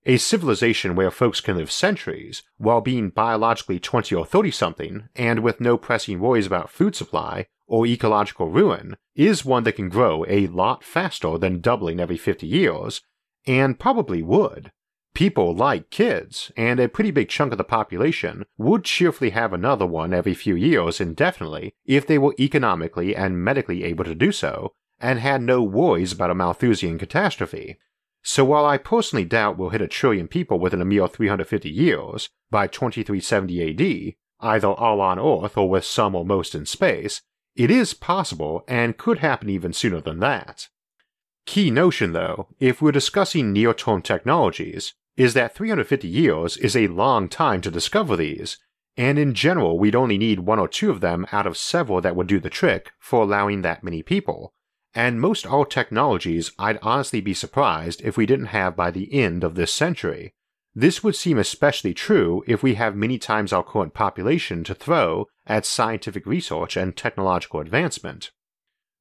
A 0.04 0.18
civilization 0.18 0.94
where 0.94 1.10
folks 1.10 1.40
can 1.40 1.56
live 1.56 1.72
centuries, 1.72 2.42
while 2.58 2.82
being 2.82 3.08
biologically 3.08 3.80
20 3.80 4.14
or 4.14 4.26
30 4.26 4.50
something, 4.50 5.08
and 5.16 5.40
with 5.40 5.62
no 5.62 5.78
pressing 5.78 6.20
worries 6.20 6.46
about 6.46 6.68
food 6.68 6.94
supply, 6.94 7.46
or 7.66 7.86
ecological 7.86 8.50
ruin 8.50 8.98
is 9.16 9.46
one 9.46 9.64
that 9.64 9.76
can 9.76 9.88
grow 9.88 10.26
a 10.28 10.46
lot 10.48 10.84
faster 10.84 11.38
than 11.38 11.62
doubling 11.62 12.00
every 12.00 12.18
50 12.18 12.46
years, 12.46 13.00
and 13.46 13.80
probably 13.80 14.22
would. 14.22 14.72
People 15.14 15.54
like 15.54 15.90
kids, 15.90 16.50
and 16.56 16.80
a 16.80 16.88
pretty 16.88 17.12
big 17.12 17.28
chunk 17.28 17.52
of 17.52 17.58
the 17.58 17.62
population 17.62 18.44
would 18.58 18.82
cheerfully 18.82 19.30
have 19.30 19.52
another 19.52 19.86
one 19.86 20.12
every 20.12 20.34
few 20.34 20.56
years 20.56 21.00
indefinitely 21.00 21.72
if 21.84 22.04
they 22.04 22.18
were 22.18 22.34
economically 22.38 23.14
and 23.14 23.38
medically 23.38 23.84
able 23.84 24.04
to 24.04 24.14
do 24.16 24.32
so, 24.32 24.72
and 24.98 25.20
had 25.20 25.40
no 25.40 25.62
worries 25.62 26.12
about 26.12 26.32
a 26.32 26.34
Malthusian 26.34 26.98
catastrophe. 26.98 27.78
So 28.24 28.44
while 28.44 28.66
I 28.66 28.76
personally 28.76 29.24
doubt 29.24 29.56
we'll 29.56 29.68
hit 29.68 29.80
a 29.80 29.86
trillion 29.86 30.26
people 30.26 30.58
within 30.58 30.80
a 30.80 30.84
mere 30.84 31.06
350 31.06 31.70
years, 31.70 32.28
by 32.50 32.66
2370 32.66 33.70
AD, 33.70 34.14
either 34.40 34.68
all 34.68 35.00
on 35.00 35.20
Earth 35.20 35.56
or 35.56 35.70
with 35.70 35.84
some 35.84 36.16
or 36.16 36.24
most 36.24 36.56
in 36.56 36.66
space, 36.66 37.22
it 37.54 37.70
is 37.70 37.94
possible 37.94 38.64
and 38.66 38.98
could 38.98 39.18
happen 39.18 39.48
even 39.48 39.72
sooner 39.72 40.00
than 40.00 40.18
that. 40.18 40.68
Key 41.46 41.70
notion 41.70 42.12
though, 42.12 42.48
if 42.58 42.82
we're 42.82 42.90
discussing 42.90 43.52
near 43.52 43.72
term 43.74 44.02
technologies, 44.02 44.94
is 45.16 45.34
that 45.34 45.54
350 45.54 46.08
years 46.08 46.56
is 46.56 46.76
a 46.76 46.88
long 46.88 47.28
time 47.28 47.60
to 47.60 47.70
discover 47.70 48.16
these, 48.16 48.58
and 48.96 49.18
in 49.18 49.34
general 49.34 49.78
we'd 49.78 49.94
only 49.94 50.18
need 50.18 50.40
one 50.40 50.58
or 50.58 50.68
two 50.68 50.90
of 50.90 51.00
them 51.00 51.26
out 51.32 51.46
of 51.46 51.56
several 51.56 52.00
that 52.00 52.16
would 52.16 52.26
do 52.26 52.40
the 52.40 52.50
trick 52.50 52.92
for 52.98 53.22
allowing 53.22 53.62
that 53.62 53.84
many 53.84 54.02
people, 54.02 54.52
and 54.94 55.20
most 55.20 55.46
all 55.46 55.64
technologies 55.64 56.52
I'd 56.58 56.78
honestly 56.82 57.20
be 57.20 57.34
surprised 57.34 58.00
if 58.02 58.16
we 58.16 58.26
didn't 58.26 58.46
have 58.46 58.76
by 58.76 58.90
the 58.90 59.12
end 59.12 59.44
of 59.44 59.54
this 59.54 59.72
century, 59.72 60.32
This 60.74 61.04
would 61.04 61.14
seem 61.14 61.38
especially 61.38 61.94
true 61.94 62.42
if 62.48 62.62
we 62.62 62.74
have 62.74 62.96
many 62.96 63.16
times 63.16 63.52
our 63.52 63.62
current 63.62 63.94
population 63.94 64.64
to 64.64 64.74
throw 64.74 65.26
at 65.46 65.64
scientific 65.64 66.26
research 66.26 66.76
and 66.76 66.96
technological 66.96 67.60
advancement. 67.60 68.32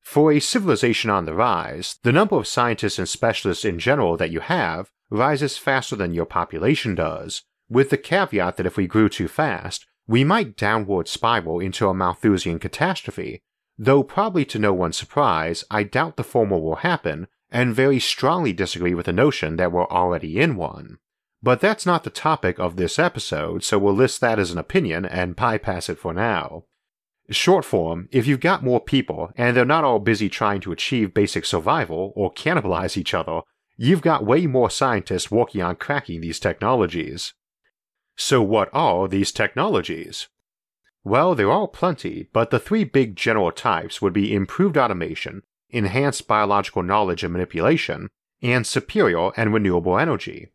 For 0.01 0.31
a 0.31 0.39
civilization 0.39 1.09
on 1.09 1.25
the 1.25 1.33
rise, 1.33 1.97
the 2.03 2.11
number 2.11 2.35
of 2.35 2.47
scientists 2.47 2.99
and 2.99 3.09
specialists 3.09 3.65
in 3.65 3.79
general 3.79 4.17
that 4.17 4.29
you 4.29 4.41
have 4.41 4.91
rises 5.13 5.57
faster 5.57 5.95
than 5.95 6.13
your 6.13 6.25
population 6.25 6.95
does, 6.95 7.43
with 7.69 7.89
the 7.89 7.97
caveat 7.97 8.57
that 8.57 8.65
if 8.65 8.75
we 8.75 8.87
grew 8.87 9.07
too 9.07 9.27
fast, 9.27 9.85
we 10.07 10.23
might 10.23 10.57
downward 10.57 11.07
spiral 11.07 11.59
into 11.59 11.87
a 11.87 11.93
Malthusian 11.93 12.59
catastrophe, 12.59 13.41
though 13.77 14.03
probably 14.03 14.43
to 14.45 14.59
no 14.59 14.73
one's 14.73 14.97
surprise, 14.97 15.63
I 15.71 15.83
doubt 15.83 16.17
the 16.17 16.23
former 16.23 16.57
will 16.57 16.77
happen 16.77 17.27
and 17.49 17.75
very 17.75 17.99
strongly 17.99 18.51
disagree 18.51 18.95
with 18.95 19.05
the 19.05 19.13
notion 19.13 19.55
that 19.57 19.71
we're 19.71 19.87
already 19.87 20.39
in 20.39 20.55
one. 20.55 20.97
But 21.41 21.61
that's 21.61 21.85
not 21.85 22.03
the 22.03 22.09
topic 22.09 22.57
of 22.57 22.75
this 22.75 22.97
episode, 22.97 23.63
so 23.63 23.77
we'll 23.77 23.93
list 23.93 24.21
that 24.21 24.39
as 24.39 24.51
an 24.51 24.57
opinion 24.57 25.05
and 25.05 25.35
bypass 25.35 25.89
it 25.89 25.99
for 25.99 26.13
now. 26.13 26.63
Short 27.29 27.63
form, 27.63 28.09
if 28.11 28.27
you've 28.27 28.39
got 28.39 28.63
more 28.63 28.81
people 28.81 29.31
and 29.35 29.55
they're 29.55 29.65
not 29.65 29.83
all 29.83 29.99
busy 29.99 30.29
trying 30.29 30.61
to 30.61 30.71
achieve 30.71 31.13
basic 31.13 31.45
survival 31.45 32.11
or 32.15 32.33
cannibalize 32.33 32.97
each 32.97 33.13
other, 33.13 33.41
you've 33.77 34.01
got 34.01 34.25
way 34.25 34.45
more 34.47 34.69
scientists 34.69 35.31
working 35.31 35.61
on 35.61 35.75
cracking 35.75 36.21
these 36.21 36.39
technologies. 36.39 37.33
So, 38.15 38.41
what 38.41 38.69
are 38.73 39.07
these 39.07 39.31
technologies? 39.31 40.27
Well, 41.03 41.35
there 41.35 41.51
are 41.51 41.67
plenty, 41.67 42.29
but 42.31 42.49
the 42.49 42.59
three 42.59 42.83
big 42.83 43.15
general 43.15 43.51
types 43.51 44.01
would 44.01 44.13
be 44.13 44.33
improved 44.33 44.77
automation, 44.77 45.43
enhanced 45.69 46.27
biological 46.27 46.83
knowledge 46.83 47.23
and 47.23 47.33
manipulation, 47.33 48.09
and 48.41 48.65
superior 48.65 49.31
and 49.35 49.53
renewable 49.53 49.97
energy. 49.97 50.49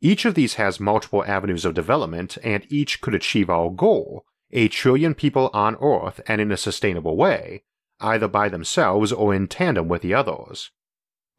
Each 0.00 0.24
of 0.24 0.34
these 0.34 0.54
has 0.54 0.80
multiple 0.80 1.24
avenues 1.26 1.64
of 1.64 1.74
development, 1.74 2.38
and 2.42 2.64
each 2.70 3.00
could 3.00 3.14
achieve 3.14 3.50
our 3.50 3.70
goal 3.70 4.24
a 4.52 4.68
trillion 4.68 5.14
people 5.14 5.50
on 5.52 5.76
Earth 5.80 6.20
and 6.26 6.40
in 6.40 6.50
a 6.50 6.56
sustainable 6.56 7.16
way, 7.16 7.62
either 8.00 8.28
by 8.28 8.48
themselves 8.48 9.12
or 9.12 9.34
in 9.34 9.46
tandem 9.46 9.88
with 9.88 10.02
the 10.02 10.14
others. 10.14 10.70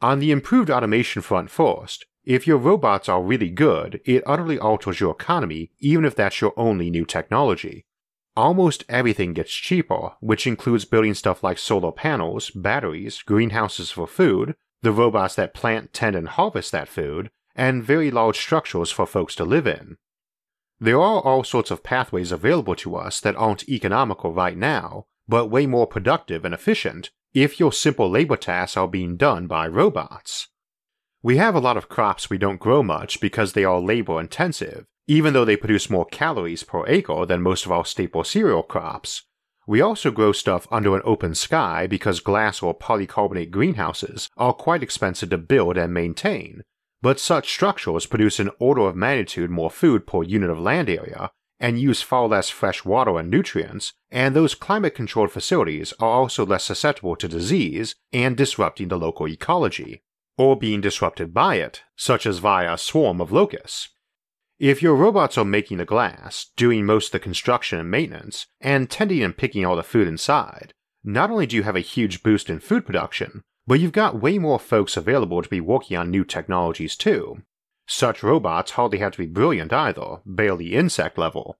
On 0.01 0.17
the 0.17 0.31
improved 0.31 0.71
automation 0.71 1.21
front 1.21 1.51
first, 1.51 2.05
if 2.23 2.47
your 2.47 2.57
robots 2.57 3.07
are 3.07 3.21
really 3.21 3.49
good, 3.49 4.01
it 4.03 4.23
utterly 4.25 4.57
alters 4.57 4.99
your 4.99 5.11
economy, 5.11 5.71
even 5.79 6.05
if 6.05 6.15
that's 6.15 6.41
your 6.41 6.53
only 6.57 6.89
new 6.89 7.05
technology. 7.05 7.85
Almost 8.35 8.83
everything 8.89 9.33
gets 9.33 9.51
cheaper, 9.51 10.13
which 10.19 10.47
includes 10.47 10.85
building 10.85 11.13
stuff 11.13 11.43
like 11.43 11.57
solar 11.57 11.91
panels, 11.91 12.49
batteries, 12.51 13.21
greenhouses 13.21 13.91
for 13.91 14.07
food, 14.07 14.55
the 14.81 14.91
robots 14.91 15.35
that 15.35 15.53
plant, 15.53 15.93
tend, 15.93 16.15
and 16.15 16.29
harvest 16.29 16.71
that 16.71 16.87
food, 16.87 17.29
and 17.55 17.83
very 17.83 18.09
large 18.09 18.37
structures 18.37 18.89
for 18.89 19.05
folks 19.05 19.35
to 19.35 19.43
live 19.43 19.67
in. 19.67 19.97
There 20.79 20.99
are 20.99 21.21
all 21.21 21.43
sorts 21.43 21.69
of 21.69 21.83
pathways 21.83 22.31
available 22.31 22.75
to 22.77 22.95
us 22.95 23.19
that 23.19 23.35
aren't 23.35 23.69
economical 23.69 24.33
right 24.33 24.57
now, 24.57 25.05
but 25.27 25.47
way 25.47 25.67
more 25.67 25.85
productive 25.85 26.43
and 26.43 26.55
efficient 26.55 27.11
if 27.33 27.59
your 27.59 27.71
simple 27.71 28.09
labor 28.09 28.35
tasks 28.35 28.75
are 28.75 28.87
being 28.87 29.15
done 29.15 29.47
by 29.47 29.65
robots. 29.65 30.49
We 31.23 31.37
have 31.37 31.55
a 31.55 31.59
lot 31.59 31.77
of 31.77 31.87
crops 31.87 32.29
we 32.29 32.37
don't 32.37 32.59
grow 32.59 32.83
much 32.83 33.21
because 33.21 33.53
they 33.53 33.63
are 33.63 33.79
labor 33.79 34.19
intensive, 34.19 34.85
even 35.07 35.33
though 35.33 35.45
they 35.45 35.55
produce 35.55 35.89
more 35.89 36.05
calories 36.05 36.63
per 36.63 36.85
acre 36.87 37.25
than 37.25 37.41
most 37.41 37.65
of 37.65 37.71
our 37.71 37.85
staple 37.85 38.25
cereal 38.25 38.63
crops. 38.63 39.23
We 39.65 39.79
also 39.79 40.11
grow 40.11 40.33
stuff 40.33 40.67
under 40.71 40.93
an 40.95 41.03
open 41.05 41.35
sky 41.35 41.87
because 41.87 42.19
glass 42.19 42.61
or 42.61 42.77
polycarbonate 42.77 43.51
greenhouses 43.51 44.27
are 44.35 44.53
quite 44.53 44.83
expensive 44.83 45.29
to 45.29 45.37
build 45.37 45.77
and 45.77 45.93
maintain, 45.93 46.63
but 47.01 47.19
such 47.19 47.51
structures 47.51 48.07
produce 48.07 48.39
an 48.39 48.51
order 48.59 48.81
of 48.81 48.95
magnitude 48.97 49.49
more 49.49 49.71
food 49.71 50.05
per 50.05 50.23
unit 50.23 50.49
of 50.49 50.59
land 50.59 50.89
area 50.89 51.31
and 51.61 51.79
use 51.79 52.01
far 52.01 52.27
less 52.27 52.49
fresh 52.49 52.83
water 52.83 53.19
and 53.19 53.29
nutrients, 53.29 53.93
and 54.09 54.35
those 54.35 54.55
climate 54.55 54.95
controlled 54.95 55.31
facilities 55.31 55.93
are 55.99 56.09
also 56.09 56.43
less 56.43 56.63
susceptible 56.63 57.15
to 57.15 57.27
disease 57.27 57.95
and 58.11 58.35
disrupting 58.35 58.87
the 58.87 58.97
local 58.97 59.27
ecology, 59.27 60.01
or 60.37 60.57
being 60.57 60.81
disrupted 60.81 61.33
by 61.33 61.55
it, 61.55 61.83
such 61.95 62.25
as 62.25 62.39
via 62.39 62.73
a 62.73 62.77
swarm 62.79 63.21
of 63.21 63.31
locusts. 63.31 63.89
If 64.57 64.81
your 64.81 64.95
robots 64.95 65.37
are 65.37 65.45
making 65.45 65.77
the 65.77 65.85
glass, 65.85 66.47
doing 66.55 66.83
most 66.85 67.07
of 67.07 67.11
the 67.13 67.19
construction 67.19 67.79
and 67.79 67.91
maintenance, 67.91 68.47
and 68.59 68.89
tending 68.89 69.21
and 69.21 69.37
picking 69.37 69.63
all 69.63 69.75
the 69.75 69.83
food 69.83 70.07
inside, 70.07 70.73
not 71.03 71.29
only 71.29 71.45
do 71.45 71.55
you 71.55 71.63
have 71.63 71.75
a 71.75 71.81
huge 71.81 72.23
boost 72.23 72.49
in 72.49 72.59
food 72.59 72.87
production, 72.87 73.41
but 73.67 73.79
you've 73.79 73.91
got 73.91 74.19
way 74.19 74.39
more 74.39 74.59
folks 74.59 74.97
available 74.97 75.43
to 75.43 75.49
be 75.49 75.61
working 75.61 75.95
on 75.95 76.09
new 76.09 76.23
technologies 76.23 76.95
too. 76.95 77.43
Such 77.93 78.23
robots 78.23 78.71
hardly 78.71 78.99
have 78.99 79.11
to 79.11 79.17
be 79.17 79.25
brilliant 79.25 79.73
either, 79.73 80.21
barely 80.25 80.75
insect 80.75 81.17
level. 81.17 81.59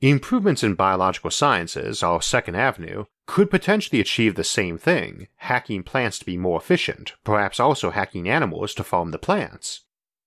Improvements 0.00 0.62
in 0.62 0.74
biological 0.74 1.30
sciences, 1.30 2.02
our 2.02 2.22
second 2.22 2.54
avenue, 2.54 3.04
could 3.26 3.50
potentially 3.50 4.00
achieve 4.00 4.36
the 4.36 4.42
same 4.42 4.78
thing, 4.78 5.28
hacking 5.36 5.82
plants 5.82 6.18
to 6.18 6.24
be 6.24 6.38
more 6.38 6.58
efficient, 6.58 7.12
perhaps 7.24 7.60
also 7.60 7.90
hacking 7.90 8.26
animals 8.26 8.72
to 8.72 8.82
farm 8.82 9.10
the 9.10 9.18
plants. 9.18 9.82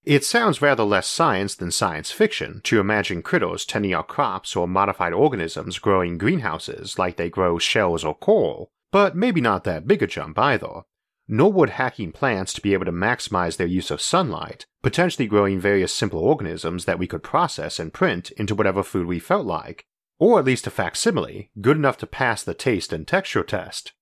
It 0.05 0.24
sounds 0.24 0.62
rather 0.62 0.83
less 0.83 1.07
science 1.07 1.55
than 1.55 1.71
science 1.71 2.12
fiction 2.12 2.62
to 2.65 2.79
imagine 2.79 3.24
critters 3.24 3.65
tending 3.65 3.95
our 3.95 4.03
crops 4.03 4.55
or 4.55 4.67
modified 4.67 5.13
organisms 5.13 5.79
growing 5.79 6.19
greenhouses 6.19 7.00
like 7.00 7.17
they 7.17 7.31
grow 7.31 7.57
shells 7.57 8.05
or 8.05 8.13
coral, 8.13 8.69
but 8.91 9.15
maybe 9.15 9.41
not 9.41 9.63
that 9.63 9.88
big 9.88 10.03
a 10.03 10.07
jump 10.07 10.38
either. 10.38 10.83
Nor 11.27 11.51
would 11.53 11.72
hacking 11.72 12.12
plants 12.12 12.53
to 12.53 12.62
be 12.62 12.74
able 12.74 12.86
to 12.86 12.91
maximize 12.91 13.57
their 13.57 13.67
use 13.67 13.91
of 13.91 14.01
sunlight, 14.01 14.65
potentially 14.81 15.27
growing 15.27 15.60
various 15.60 15.93
simple 15.93 16.19
organisms 16.19 16.86
that 16.86 17.00
we 17.00 17.07
could 17.07 17.24
process 17.24 17.79
and 17.79 17.93
print 17.93 18.31
into 18.31 18.55
whatever 18.55 18.84
food 18.84 19.07
we 19.07 19.19
felt 19.19 19.46
like, 19.46 19.86
or 20.19 20.39
at 20.39 20.46
least 20.46 20.67
a 20.67 20.72
facsimile, 20.72 21.51
good 21.62 21.77
enough 21.77 21.98
to 21.98 22.07
pass 22.07 22.43
the 22.43 22.53
taste 22.53 22.93
and 22.93 23.07
texture 23.07 23.43
test. 23.43 23.93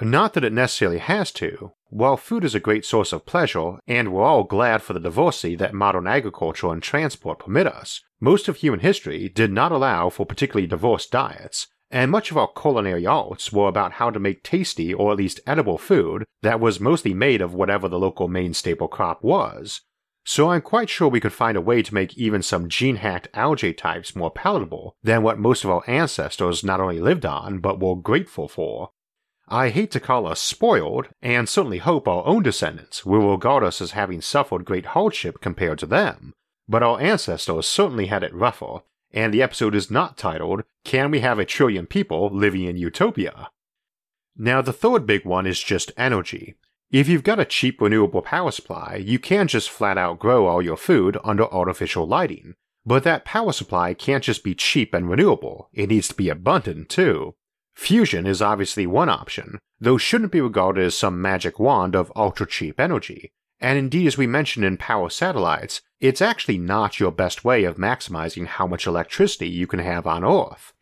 Not 0.00 0.34
that 0.34 0.44
it 0.44 0.52
necessarily 0.52 0.98
has 0.98 1.30
to. 1.32 1.72
While 1.88 2.16
food 2.16 2.44
is 2.44 2.54
a 2.54 2.60
great 2.60 2.84
source 2.84 3.12
of 3.12 3.26
pleasure, 3.26 3.78
and 3.86 4.12
we're 4.12 4.24
all 4.24 4.42
glad 4.42 4.82
for 4.82 4.94
the 4.94 5.00
diversity 5.00 5.54
that 5.56 5.74
modern 5.74 6.06
agriculture 6.06 6.72
and 6.72 6.82
transport 6.82 7.38
permit 7.38 7.66
us, 7.66 8.00
most 8.20 8.48
of 8.48 8.56
human 8.56 8.80
history 8.80 9.28
did 9.28 9.52
not 9.52 9.70
allow 9.70 10.08
for 10.08 10.26
particularly 10.26 10.66
diverse 10.66 11.06
diets, 11.06 11.68
and 11.92 12.10
much 12.10 12.30
of 12.30 12.38
our 12.38 12.48
culinary 12.48 13.06
arts 13.06 13.52
were 13.52 13.68
about 13.68 13.92
how 13.92 14.10
to 14.10 14.18
make 14.18 14.42
tasty 14.42 14.92
or 14.94 15.12
at 15.12 15.18
least 15.18 15.40
edible 15.46 15.76
food 15.76 16.24
that 16.40 16.58
was 16.58 16.80
mostly 16.80 17.12
made 17.12 17.42
of 17.42 17.54
whatever 17.54 17.86
the 17.86 17.98
local 17.98 18.26
main 18.26 18.54
staple 18.54 18.88
crop 18.88 19.22
was. 19.22 19.82
So 20.24 20.50
I'm 20.50 20.62
quite 20.62 20.88
sure 20.88 21.08
we 21.08 21.20
could 21.20 21.32
find 21.32 21.56
a 21.56 21.60
way 21.60 21.82
to 21.82 21.94
make 21.94 22.16
even 22.16 22.42
some 22.42 22.68
gene 22.68 22.96
hacked 22.96 23.28
algae 23.34 23.74
types 23.74 24.16
more 24.16 24.30
palatable 24.30 24.94
than 25.02 25.22
what 25.22 25.38
most 25.38 25.64
of 25.64 25.70
our 25.70 25.82
ancestors 25.86 26.64
not 26.64 26.80
only 26.80 27.00
lived 27.00 27.26
on 27.26 27.58
but 27.58 27.78
were 27.78 27.96
grateful 27.96 28.48
for. 28.48 28.90
I 29.48 29.68
hate 29.68 29.90
to 29.90 30.00
call 30.00 30.26
us 30.26 30.40
spoiled, 30.40 31.08
and 31.20 31.46
certainly 31.46 31.78
hope 31.78 32.08
our 32.08 32.24
own 32.24 32.42
descendants 32.42 33.04
will 33.04 33.32
regard 33.32 33.62
us 33.62 33.82
as 33.82 33.90
having 33.90 34.22
suffered 34.22 34.64
great 34.64 34.86
hardship 34.86 35.42
compared 35.42 35.78
to 35.80 35.86
them, 35.86 36.32
but 36.66 36.82
our 36.82 36.98
ancestors 37.00 37.68
certainly 37.68 38.06
had 38.06 38.22
it 38.22 38.32
rougher, 38.32 38.78
and 39.12 39.32
the 39.32 39.42
episode 39.42 39.74
is 39.74 39.90
not 39.90 40.16
titled, 40.16 40.62
Can 40.84 41.10
We 41.10 41.20
Have 41.20 41.38
a 41.38 41.44
Trillion 41.44 41.86
People 41.86 42.30
Living 42.30 42.64
in 42.64 42.76
Utopia? 42.76 43.50
Now, 44.36 44.62
the 44.62 44.72
third 44.72 45.06
big 45.06 45.24
one 45.24 45.46
is 45.46 45.62
just 45.62 45.92
energy. 45.96 46.56
If 46.90 47.08
you've 47.08 47.22
got 47.22 47.40
a 47.40 47.44
cheap 47.44 47.80
renewable 47.80 48.22
power 48.22 48.50
supply, 48.50 48.96
you 48.96 49.18
can 49.18 49.48
just 49.48 49.70
flat 49.70 49.96
out 49.96 50.18
grow 50.18 50.46
all 50.46 50.62
your 50.62 50.76
food 50.76 51.16
under 51.24 51.44
artificial 51.44 52.06
lighting. 52.06 52.54
But 52.84 53.04
that 53.04 53.24
power 53.24 53.52
supply 53.52 53.94
can't 53.94 54.24
just 54.24 54.42
be 54.42 54.54
cheap 54.54 54.92
and 54.92 55.08
renewable, 55.08 55.68
it 55.72 55.88
needs 55.88 56.08
to 56.08 56.14
be 56.14 56.28
abundant 56.28 56.88
too. 56.88 57.34
Fusion 57.74 58.26
is 58.26 58.42
obviously 58.42 58.86
one 58.86 59.08
option, 59.08 59.58
though 59.80 59.96
shouldn't 59.96 60.32
be 60.32 60.40
regarded 60.40 60.84
as 60.84 60.94
some 60.94 61.22
magic 61.22 61.58
wand 61.58 61.94
of 61.94 62.12
ultra 62.14 62.46
cheap 62.46 62.78
energy. 62.78 63.32
And 63.62 63.78
indeed, 63.78 64.08
as 64.08 64.18
we 64.18 64.26
mentioned 64.26 64.64
in 64.64 64.76
Power 64.76 65.08
Satellites, 65.08 65.82
it's 66.00 66.20
actually 66.20 66.58
not 66.58 66.98
your 66.98 67.12
best 67.12 67.44
way 67.44 67.62
of 67.62 67.76
maximizing 67.76 68.46
how 68.46 68.66
much 68.66 68.88
electricity 68.88 69.48
you 69.48 69.68
can 69.68 69.78
have 69.78 70.04
on 70.04 70.24
Earth. 70.24 70.72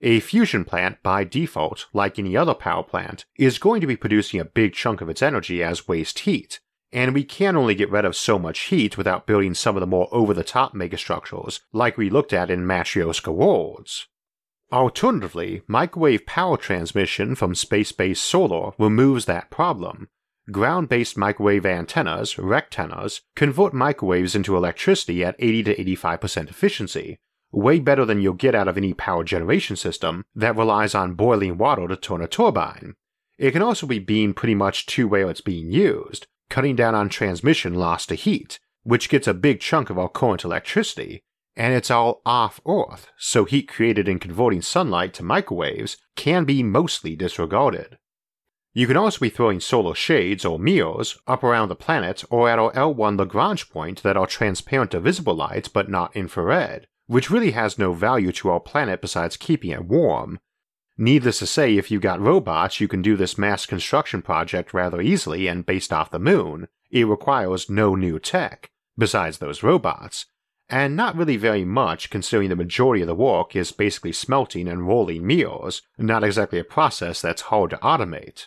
A 0.00 0.20
fusion 0.20 0.64
plant, 0.64 1.02
by 1.02 1.22
default, 1.22 1.84
like 1.92 2.18
any 2.18 2.34
other 2.34 2.54
power 2.54 2.82
plant, 2.82 3.26
is 3.36 3.58
going 3.58 3.82
to 3.82 3.86
be 3.86 3.94
producing 3.94 4.40
a 4.40 4.46
big 4.46 4.72
chunk 4.72 5.02
of 5.02 5.10
its 5.10 5.20
energy 5.20 5.62
as 5.62 5.86
waste 5.86 6.20
heat, 6.20 6.60
and 6.90 7.12
we 7.12 7.24
can 7.24 7.58
only 7.58 7.74
get 7.74 7.90
rid 7.90 8.06
of 8.06 8.16
so 8.16 8.38
much 8.38 8.58
heat 8.60 8.96
without 8.96 9.26
building 9.26 9.52
some 9.52 9.76
of 9.76 9.80
the 9.80 9.86
more 9.86 10.08
over 10.10 10.32
the 10.32 10.42
top 10.42 10.74
megastructures 10.74 11.60
like 11.74 11.98
we 11.98 12.08
looked 12.08 12.32
at 12.32 12.50
in 12.50 12.60
Matryoshka 12.64 13.34
Worlds. 13.34 14.06
Alternatively, 14.72 15.60
microwave 15.66 16.24
power 16.24 16.56
transmission 16.56 17.34
from 17.34 17.54
space 17.54 17.92
based 17.92 18.24
solar 18.24 18.72
removes 18.78 19.26
that 19.26 19.50
problem, 19.50 20.08
Ground 20.50 20.88
based 20.88 21.16
microwave 21.16 21.66
antennas, 21.66 22.34
rectennas, 22.34 23.20
convert 23.36 23.72
microwaves 23.72 24.34
into 24.34 24.56
electricity 24.56 25.24
at 25.24 25.36
80 25.38 25.62
to 25.64 25.84
85% 25.96 26.50
efficiency, 26.50 27.18
way 27.52 27.78
better 27.78 28.04
than 28.04 28.20
you'll 28.20 28.34
get 28.34 28.54
out 28.54 28.68
of 28.68 28.76
any 28.76 28.94
power 28.94 29.22
generation 29.22 29.76
system 29.76 30.24
that 30.34 30.56
relies 30.56 30.94
on 30.94 31.14
boiling 31.14 31.58
water 31.58 31.86
to 31.88 31.96
turn 31.96 32.22
a 32.22 32.26
turbine. 32.26 32.94
It 33.38 33.52
can 33.52 33.62
also 33.62 33.86
be 33.86 33.98
beamed 33.98 34.36
pretty 34.36 34.54
much 34.54 34.86
to 34.86 35.08
where 35.08 35.30
it's 35.30 35.40
being 35.40 35.70
used, 35.70 36.26
cutting 36.48 36.76
down 36.76 36.94
on 36.94 37.08
transmission 37.08 37.74
loss 37.74 38.06
to 38.06 38.14
heat, 38.14 38.58
which 38.82 39.08
gets 39.08 39.26
a 39.26 39.34
big 39.34 39.60
chunk 39.60 39.88
of 39.88 39.98
our 39.98 40.08
current 40.08 40.44
electricity, 40.44 41.22
and 41.56 41.74
it's 41.74 41.90
all 41.90 42.22
off 42.24 42.60
Earth, 42.66 43.08
so 43.18 43.44
heat 43.44 43.68
created 43.68 44.08
in 44.08 44.18
converting 44.18 44.62
sunlight 44.62 45.12
to 45.14 45.22
microwaves 45.22 45.96
can 46.16 46.44
be 46.44 46.62
mostly 46.62 47.14
disregarded. 47.14 47.98
You 48.72 48.86
can 48.86 48.96
also 48.96 49.18
be 49.18 49.30
throwing 49.30 49.58
solar 49.58 49.96
shades 49.96 50.44
or 50.44 50.56
mirrors 50.56 51.18
up 51.26 51.42
around 51.42 51.68
the 51.68 51.74
planet 51.74 52.22
or 52.30 52.48
at 52.48 52.60
our 52.60 52.70
L1 52.72 53.18
Lagrange 53.18 53.68
point 53.68 54.04
that 54.04 54.16
are 54.16 54.28
transparent 54.28 54.92
to 54.92 55.00
visible 55.00 55.34
light 55.34 55.68
but 55.72 55.88
not 55.88 56.14
infrared, 56.14 56.86
which 57.08 57.30
really 57.30 57.50
has 57.50 57.80
no 57.80 57.92
value 57.92 58.30
to 58.30 58.48
our 58.48 58.60
planet 58.60 59.00
besides 59.00 59.36
keeping 59.36 59.72
it 59.72 59.86
warm. 59.86 60.38
Needless 60.96 61.40
to 61.40 61.46
say, 61.46 61.76
if 61.76 61.90
you've 61.90 62.00
got 62.00 62.20
robots, 62.20 62.78
you 62.78 62.86
can 62.86 63.02
do 63.02 63.16
this 63.16 63.36
mass 63.36 63.66
construction 63.66 64.22
project 64.22 64.72
rather 64.72 65.00
easily 65.00 65.48
and 65.48 65.66
based 65.66 65.92
off 65.92 66.12
the 66.12 66.20
moon. 66.20 66.68
It 66.92 67.08
requires 67.08 67.68
no 67.68 67.96
new 67.96 68.20
tech, 68.20 68.70
besides 68.96 69.38
those 69.38 69.64
robots, 69.64 70.26
and 70.68 70.94
not 70.94 71.16
really 71.16 71.36
very 71.36 71.64
much 71.64 72.10
considering 72.10 72.50
the 72.50 72.56
majority 72.56 73.02
of 73.02 73.08
the 73.08 73.16
work 73.16 73.56
is 73.56 73.72
basically 73.72 74.12
smelting 74.12 74.68
and 74.68 74.86
rolling 74.86 75.26
mirrors, 75.26 75.82
not 75.98 76.22
exactly 76.22 76.60
a 76.60 76.64
process 76.64 77.20
that's 77.20 77.42
hard 77.42 77.70
to 77.70 77.76
automate. 77.78 78.46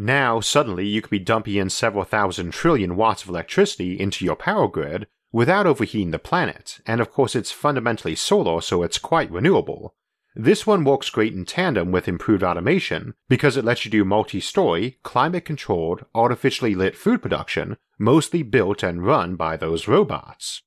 Now, 0.00 0.38
suddenly, 0.38 0.86
you 0.86 1.02
could 1.02 1.10
be 1.10 1.18
dumping 1.18 1.56
in 1.56 1.70
several 1.70 2.04
thousand 2.04 2.52
trillion 2.52 2.94
watts 2.94 3.24
of 3.24 3.30
electricity 3.30 3.98
into 3.98 4.24
your 4.24 4.36
power 4.36 4.68
grid 4.68 5.08
without 5.32 5.66
overheating 5.66 6.12
the 6.12 6.20
planet, 6.20 6.80
and 6.86 7.00
of 7.00 7.10
course 7.10 7.34
it's 7.34 7.50
fundamentally 7.50 8.14
solar 8.14 8.60
so 8.60 8.84
it's 8.84 8.96
quite 8.96 9.30
renewable. 9.30 9.96
This 10.36 10.64
one 10.64 10.84
works 10.84 11.10
great 11.10 11.34
in 11.34 11.44
tandem 11.44 11.90
with 11.90 12.06
improved 12.06 12.44
automation 12.44 13.14
because 13.28 13.56
it 13.56 13.64
lets 13.64 13.84
you 13.84 13.90
do 13.90 14.04
multi-story, 14.04 14.98
climate-controlled, 15.02 16.04
artificially 16.14 16.76
lit 16.76 16.94
food 16.94 17.20
production, 17.20 17.76
mostly 17.98 18.44
built 18.44 18.84
and 18.84 19.04
run 19.04 19.34
by 19.34 19.56
those 19.56 19.88
robots. 19.88 20.62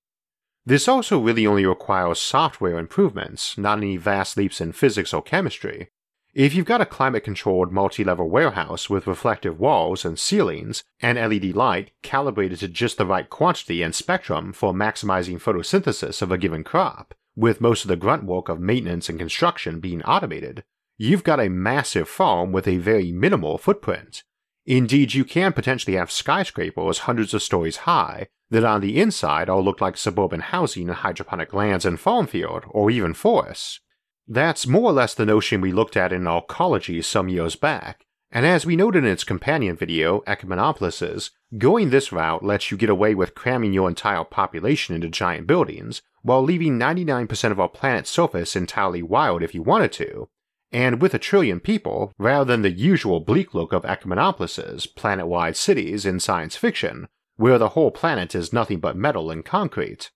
This 0.65 0.89
also 0.89 1.19
really 1.19 1.47
only 1.47 1.65
requires 1.65 2.19
software 2.19 2.77
improvements, 2.77 3.57
not 3.57 3.77
any 3.77 3.95
vast 3.95 4.35
leaps 4.35 4.59
in 4.59 4.73
physics 4.73 5.13
or 5.13 5.21
chemistry. 5.21 5.89
If 6.33 6.53
you've 6.55 6.65
got 6.65 6.79
a 6.79 6.85
climate 6.85 7.25
controlled 7.25 7.73
multi 7.73 8.05
level 8.05 8.29
warehouse 8.29 8.89
with 8.89 9.05
reflective 9.05 9.59
walls 9.59 10.05
and 10.05 10.17
ceilings, 10.17 10.81
and 11.01 11.17
LED 11.17 11.53
light 11.53 11.91
calibrated 12.03 12.59
to 12.59 12.69
just 12.69 12.97
the 12.97 13.05
right 13.05 13.29
quantity 13.29 13.81
and 13.81 13.93
spectrum 13.93 14.53
for 14.53 14.71
maximizing 14.71 15.41
photosynthesis 15.41 16.21
of 16.21 16.31
a 16.31 16.37
given 16.37 16.63
crop, 16.63 17.13
with 17.35 17.59
most 17.59 17.83
of 17.83 17.89
the 17.89 17.97
grunt 17.97 18.23
work 18.23 18.47
of 18.47 18.61
maintenance 18.61 19.09
and 19.09 19.19
construction 19.19 19.81
being 19.81 20.01
automated, 20.03 20.63
you've 20.97 21.25
got 21.25 21.41
a 21.41 21.49
massive 21.49 22.07
farm 22.07 22.53
with 22.53 22.65
a 22.65 22.77
very 22.77 23.11
minimal 23.11 23.57
footprint. 23.57 24.23
Indeed, 24.65 25.13
you 25.13 25.25
can 25.25 25.51
potentially 25.51 25.97
have 25.97 26.09
skyscrapers 26.09 26.99
hundreds 26.99 27.33
of 27.33 27.43
stories 27.43 27.77
high 27.77 28.27
that 28.49 28.63
on 28.63 28.79
the 28.79 29.01
inside 29.01 29.49
all 29.49 29.63
look 29.63 29.81
like 29.81 29.97
suburban 29.97 30.39
housing 30.39 30.87
and 30.87 30.99
hydroponic 30.99 31.53
lands 31.53 31.85
and 31.85 31.99
farm 31.99 32.25
field, 32.25 32.63
or 32.69 32.89
even 32.89 33.13
forests. 33.13 33.81
That's 34.27 34.67
more 34.67 34.89
or 34.89 34.93
less 34.93 35.13
the 35.13 35.25
notion 35.25 35.61
we 35.61 35.71
looked 35.71 35.97
at 35.97 36.13
in 36.13 36.23
Arcology 36.23 37.03
some 37.03 37.27
years 37.27 37.55
back, 37.55 38.05
and 38.31 38.45
as 38.45 38.65
we 38.65 38.75
noted 38.75 39.03
in 39.03 39.09
its 39.09 39.25
companion 39.25 39.75
video, 39.75 40.21
Ecumenopolises, 40.21 41.31
going 41.57 41.89
this 41.89 42.11
route 42.11 42.43
lets 42.43 42.71
you 42.71 42.77
get 42.77 42.89
away 42.89 43.13
with 43.13 43.35
cramming 43.35 43.73
your 43.73 43.89
entire 43.89 44.23
population 44.23 44.95
into 44.95 45.09
giant 45.09 45.47
buildings, 45.47 46.01
while 46.21 46.41
leaving 46.41 46.79
99% 46.79 47.51
of 47.51 47.59
our 47.59 47.67
planet's 47.67 48.09
surface 48.09 48.55
entirely 48.55 49.03
wild 49.03 49.43
if 49.43 49.53
you 49.53 49.61
wanted 49.61 49.91
to, 49.93 50.29
and 50.71 51.01
with 51.01 51.13
a 51.13 51.19
trillion 51.19 51.59
people, 51.59 52.13
rather 52.17 52.45
than 52.45 52.61
the 52.61 52.71
usual 52.71 53.19
bleak 53.19 53.53
look 53.53 53.73
of 53.73 53.83
Ecumenopolises, 53.83 54.87
planet 54.95 55.27
wide 55.27 55.57
cities 55.57 56.05
in 56.05 56.19
science 56.19 56.55
fiction, 56.55 57.09
where 57.35 57.57
the 57.57 57.69
whole 57.69 57.91
planet 57.91 58.33
is 58.33 58.53
nothing 58.53 58.79
but 58.79 58.95
metal 58.95 59.29
and 59.29 59.43
concrete. 59.43 60.11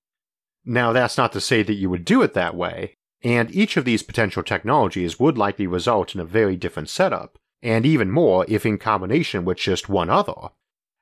Now, 0.64 0.94
that's 0.94 1.18
not 1.18 1.34
to 1.34 1.42
say 1.42 1.64
that 1.64 1.74
you 1.74 1.90
would 1.90 2.06
do 2.06 2.22
it 2.22 2.34
that 2.34 2.56
way, 2.56 2.96
and 3.26 3.54
each 3.54 3.76
of 3.76 3.84
these 3.84 4.04
potential 4.04 4.44
technologies 4.44 5.20
would 5.20 5.36
likely 5.38 5.66
result 5.66 6.14
in 6.14 6.22
a 6.22 6.26
very 6.26 6.56
different 6.56 6.88
setup, 6.88 7.40
and 7.64 7.84
even 7.84 8.12
more 8.12 8.46
if 8.48 8.66
in 8.66 8.78
combination 8.78 9.44
with 9.44 9.58
just 9.58 9.90
one 9.90 10.12
other. 10.12 10.50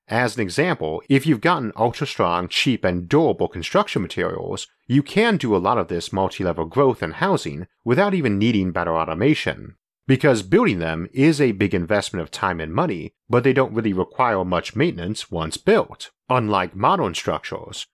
As 0.08 0.36
an 0.36 0.42
example, 0.42 1.04
if 1.10 1.28
you've 1.28 1.42
gotten 1.42 1.74
ultra 1.76 2.08
strong, 2.08 2.48
cheap, 2.48 2.86
and 2.86 3.10
durable 3.10 3.50
construction 3.50 4.02
materials, 4.02 4.68
you 4.88 5.04
can 5.04 5.36
do 5.36 5.56
a 5.56 5.58
lot 5.58 5.78
of 5.78 5.90
this 5.90 6.14
multi 6.14 6.44
level 6.44 6.66
growth 6.66 7.02
and 7.02 7.16
housing 7.16 7.68
without 7.84 8.14
even 8.14 8.40
needing 8.40 8.72
better 8.72 8.96
automation 8.96 9.76
because 10.08 10.44
building 10.44 10.80
them 10.80 11.08
is 11.14 11.40
a 11.40 11.54
big 11.54 11.74
investment 11.74 12.22
of 12.22 12.32
time 12.32 12.60
and 12.60 12.74
money, 12.74 13.14
but 13.30 13.44
they 13.44 13.54
don't 13.54 13.74
really 13.74 13.94
require 13.94 14.44
much 14.44 14.76
maintenance 14.76 15.32
once 15.32 15.58
built, 15.58 16.12
unlike 16.30 16.76
modern 16.76 17.14
structures. 17.14 17.88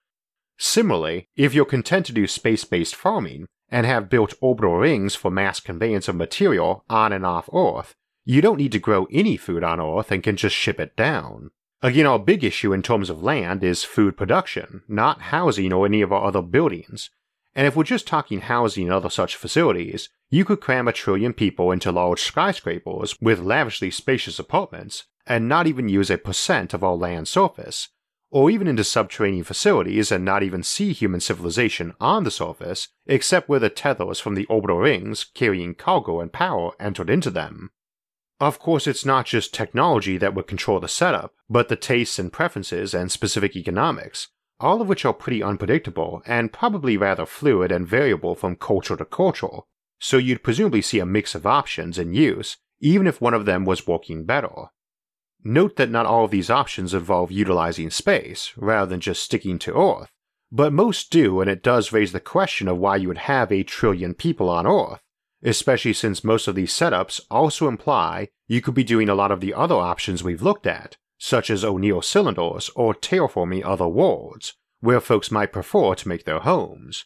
Similarly, 0.57 1.27
if 1.35 1.53
you're 1.53 1.65
content 1.65 2.05
to 2.07 2.11
do 2.13 2.27
space 2.27 2.63
based 2.63 2.95
farming 2.95 3.47
and 3.71 3.85
have 3.85 4.09
built 4.09 4.33
orbital 4.41 4.75
rings 4.77 5.15
for 5.15 5.31
mass 5.31 5.59
conveyance 5.59 6.07
of 6.07 6.15
material 6.15 6.83
on 6.89 7.13
and 7.13 7.25
off 7.25 7.49
Earth, 7.53 7.95
you 8.25 8.41
don't 8.41 8.57
need 8.57 8.71
to 8.71 8.79
grow 8.79 9.07
any 9.11 9.37
food 9.37 9.63
on 9.63 9.79
Earth 9.79 10.11
and 10.11 10.23
can 10.23 10.35
just 10.35 10.55
ship 10.55 10.79
it 10.79 10.95
down. 10.95 11.51
Again, 11.81 12.05
our 12.05 12.19
big 12.19 12.43
issue 12.43 12.73
in 12.73 12.83
terms 12.83 13.09
of 13.09 13.23
land 13.23 13.63
is 13.63 13.83
food 13.83 14.17
production, 14.17 14.83
not 14.87 15.21
housing 15.21 15.71
or 15.71 15.85
any 15.85 16.01
of 16.01 16.11
our 16.11 16.25
other 16.25 16.41
buildings. 16.41 17.09
And 17.55 17.65
if 17.65 17.75
we're 17.75 17.83
just 17.83 18.05
talking 18.05 18.41
housing 18.41 18.83
and 18.83 18.93
other 18.93 19.09
such 19.09 19.35
facilities, 19.35 20.09
you 20.29 20.45
could 20.45 20.61
cram 20.61 20.87
a 20.87 20.93
trillion 20.93 21.33
people 21.33 21.71
into 21.71 21.91
large 21.91 22.21
skyscrapers 22.21 23.15
with 23.21 23.39
lavishly 23.39 23.91
spacious 23.91 24.39
apartments 24.39 25.05
and 25.25 25.47
not 25.47 25.67
even 25.67 25.89
use 25.89 26.09
a 26.09 26.17
percent 26.17 26.73
of 26.73 26.83
our 26.83 26.95
land 26.95 27.27
surface, 27.27 27.89
or 28.31 28.49
even 28.49 28.67
into 28.67 28.83
subterranean 28.83 29.43
facilities 29.43 30.11
and 30.11 30.23
not 30.23 30.43
even 30.43 30.61
see 30.61 30.93
human 30.93 31.19
civilization 31.19 31.93
on 31.99 32.23
the 32.23 32.31
surface 32.31 32.89
except 33.07 33.49
where 33.49 33.59
the 33.59 33.69
tethers 33.69 34.19
from 34.19 34.35
the 34.35 34.45
orbital 34.45 34.77
rings 34.77 35.25
carrying 35.33 35.73
cargo 35.73 36.19
and 36.19 36.31
power 36.31 36.71
entered 36.79 37.09
into 37.09 37.29
them. 37.29 37.71
Of 38.39 38.59
course, 38.59 38.87
it's 38.87 39.05
not 39.05 39.25
just 39.25 39.53
technology 39.53 40.17
that 40.17 40.33
would 40.33 40.47
control 40.47 40.79
the 40.79 40.87
setup, 40.87 41.33
but 41.49 41.67
the 41.67 41.75
tastes 41.75 42.19
and 42.19 42.31
preferences 42.31 42.93
and 42.93 43.11
specific 43.11 43.55
economics, 43.55 44.29
all 44.59 44.81
of 44.81 44.87
which 44.87 45.03
are 45.03 45.13
pretty 45.13 45.43
unpredictable 45.43 46.21
and 46.25 46.53
probably 46.53 46.95
rather 46.95 47.25
fluid 47.25 47.71
and 47.71 47.87
variable 47.87 48.35
from 48.35 48.55
culture 48.55 48.95
to 48.95 49.05
culture, 49.05 49.59
so 49.99 50.17
you'd 50.17 50.43
presumably 50.43 50.81
see 50.81 50.99
a 50.99 51.05
mix 51.05 51.35
of 51.35 51.45
options 51.45 51.97
in 51.97 52.13
use, 52.13 52.57
even 52.79 53.07
if 53.07 53.19
one 53.19 53.33
of 53.33 53.45
them 53.45 53.65
was 53.65 53.87
working 53.87 54.23
better. 54.23 54.67
Note 55.43 55.77
that 55.77 55.89
not 55.89 56.05
all 56.05 56.25
of 56.25 56.31
these 56.31 56.49
options 56.49 56.93
involve 56.93 57.31
utilizing 57.31 57.89
space, 57.89 58.51
rather 58.57 58.89
than 58.89 58.99
just 58.99 59.23
sticking 59.23 59.57
to 59.59 59.73
Earth, 59.73 60.09
but 60.51 60.73
most 60.73 61.11
do, 61.11 61.39
and 61.39 61.49
it 61.49 61.63
does 61.63 61.93
raise 61.93 62.11
the 62.11 62.19
question 62.19 62.67
of 62.67 62.77
why 62.77 62.97
you 62.97 63.07
would 63.07 63.19
have 63.19 63.51
a 63.51 63.63
trillion 63.63 64.13
people 64.13 64.49
on 64.49 64.67
Earth, 64.67 64.99
especially 65.43 65.93
since 65.93 66.23
most 66.23 66.47
of 66.47 66.55
these 66.55 66.73
setups 66.73 67.21
also 67.31 67.67
imply 67.67 68.27
you 68.47 68.61
could 68.61 68.73
be 68.73 68.83
doing 68.83 69.07
a 69.07 69.15
lot 69.15 69.31
of 69.31 69.39
the 69.39 69.53
other 69.53 69.75
options 69.75 70.23
we've 70.23 70.41
looked 70.41 70.67
at, 70.67 70.97
such 71.17 71.49
as 71.49 71.63
O'Neill 71.63 72.01
cylinders 72.01 72.69
or 72.75 72.93
terraforming 72.93 73.63
other 73.63 73.87
worlds, 73.87 74.55
where 74.81 74.99
folks 74.99 75.31
might 75.31 75.53
prefer 75.53 75.95
to 75.95 76.07
make 76.07 76.25
their 76.25 76.39
homes. 76.39 77.05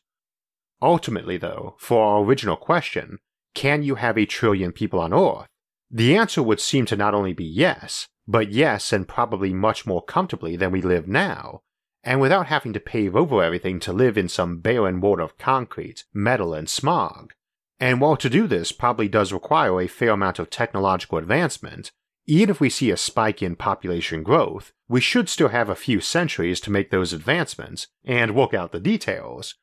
Ultimately, 0.81 1.37
though, 1.37 1.75
for 1.79 2.03
our 2.03 2.23
original 2.23 2.55
question, 2.55 3.19
can 3.53 3.83
you 3.83 3.95
have 3.95 4.17
a 4.17 4.25
trillion 4.25 4.71
people 4.71 4.99
on 4.99 5.13
Earth? 5.13 5.47
The 5.91 6.15
answer 6.15 6.41
would 6.41 6.59
seem 6.59 6.85
to 6.87 6.95
not 6.95 7.13
only 7.13 7.33
be 7.33 7.45
yes, 7.45 8.07
but 8.27 8.51
yes 8.51 8.93
and 8.93 9.07
probably 9.07 9.53
much 9.53 9.85
more 9.85 10.01
comfortably 10.01 10.55
than 10.55 10.71
we 10.71 10.81
live 10.81 11.07
now, 11.07 11.61
and 12.03 12.19
without 12.19 12.47
having 12.47 12.73
to 12.73 12.79
pave 12.79 13.15
over 13.15 13.43
everything 13.43 13.79
to 13.79 13.93
live 13.93 14.17
in 14.17 14.29
some 14.29 14.59
barren 14.59 15.01
world 15.01 15.19
of 15.19 15.37
concrete, 15.37 16.03
metal, 16.13 16.53
and 16.53 16.69
smog. 16.69 17.33
And 17.79 17.99
while 17.99 18.17
to 18.17 18.29
do 18.29 18.47
this 18.47 18.71
probably 18.71 19.07
does 19.07 19.33
require 19.33 19.81
a 19.81 19.87
fair 19.87 20.11
amount 20.11 20.39
of 20.39 20.49
technological 20.49 21.17
advancement, 21.17 21.91
even 22.25 22.49
if 22.49 22.59
we 22.59 22.69
see 22.69 22.91
a 22.91 22.97
spike 22.97 23.41
in 23.41 23.55
population 23.55 24.23
growth, 24.23 24.71
we 24.87 25.01
should 25.01 25.27
still 25.27 25.49
have 25.49 25.69
a 25.69 25.75
few 25.75 25.99
centuries 25.99 26.61
to 26.61 26.71
make 26.71 26.91
those 26.91 27.11
advancements 27.11 27.87
and 28.05 28.35
work 28.35 28.53
out 28.53 28.71
the 28.71 28.79
details, 28.79 29.55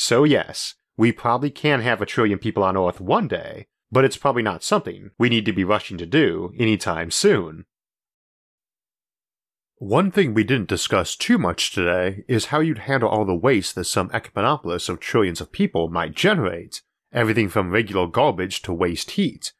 so, 0.00 0.22
yes, 0.22 0.76
we 0.96 1.10
probably 1.10 1.50
can 1.50 1.80
have 1.80 2.00
a 2.00 2.06
trillion 2.06 2.38
people 2.38 2.62
on 2.62 2.76
Earth 2.76 3.00
one 3.00 3.26
day, 3.26 3.66
but 3.90 4.04
it's 4.04 4.16
probably 4.16 4.44
not 4.44 4.62
something 4.62 5.10
we 5.18 5.28
need 5.28 5.44
to 5.46 5.52
be 5.52 5.64
rushing 5.64 5.98
to 5.98 6.06
do 6.06 6.52
anytime 6.56 7.10
soon. 7.10 7.64
One 9.80 10.10
thing 10.10 10.34
we 10.34 10.42
didn't 10.42 10.68
discuss 10.68 11.14
too 11.14 11.38
much 11.38 11.70
today 11.70 12.24
is 12.26 12.46
how 12.46 12.58
you'd 12.58 12.78
handle 12.78 13.08
all 13.08 13.24
the 13.24 13.32
waste 13.32 13.76
that 13.76 13.84
some 13.84 14.10
ecumenopolis 14.10 14.88
of 14.88 14.98
trillions 14.98 15.40
of 15.40 15.52
people 15.52 15.88
might 15.88 16.16
generate, 16.16 16.82
everything 17.12 17.48
from 17.48 17.70
regular 17.70 18.08
garbage 18.08 18.60
to 18.62 18.72
waste 18.72 19.12
heat. 19.12 19.52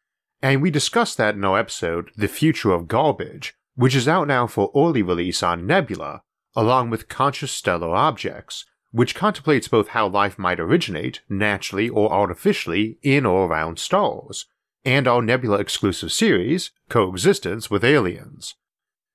And 0.43 0.61
we 0.61 0.73
discussed 0.73 1.19
that 1.19 1.37
in 1.37 1.45
our 1.45 1.57
episode, 1.57 2.11
The 2.17 2.27
Future 2.27 2.73
of 2.73 2.89
Garbage, 2.89 3.55
which 3.77 3.95
is 3.95 4.09
out 4.09 4.27
now 4.27 4.49
for 4.49 4.73
early 4.75 5.03
release 5.03 5.41
on 5.41 5.69
Nebula, 5.69 6.23
along 6.57 6.91
with 6.91 7.09
Conscious 7.09 7.53
Stellar 7.53 7.95
Objects, 7.95 8.65
which 8.91 9.15
contemplates 9.15 9.69
both 9.69 9.89
how 9.89 10.09
life 10.09 10.37
might 10.37 10.59
originate, 10.59 11.21
naturally 11.29 11.89
or 11.89 12.13
artificially, 12.13 12.99
in 13.03 13.25
or 13.25 13.47
around 13.47 13.79
stars, 13.79 14.47
and 14.85 15.07
our 15.07 15.23
Nebula 15.23 15.61
exclusive 15.61 16.11
series, 16.11 16.73
Coexistence 16.89 17.71
with 17.71 17.85
Aliens. 17.85 18.57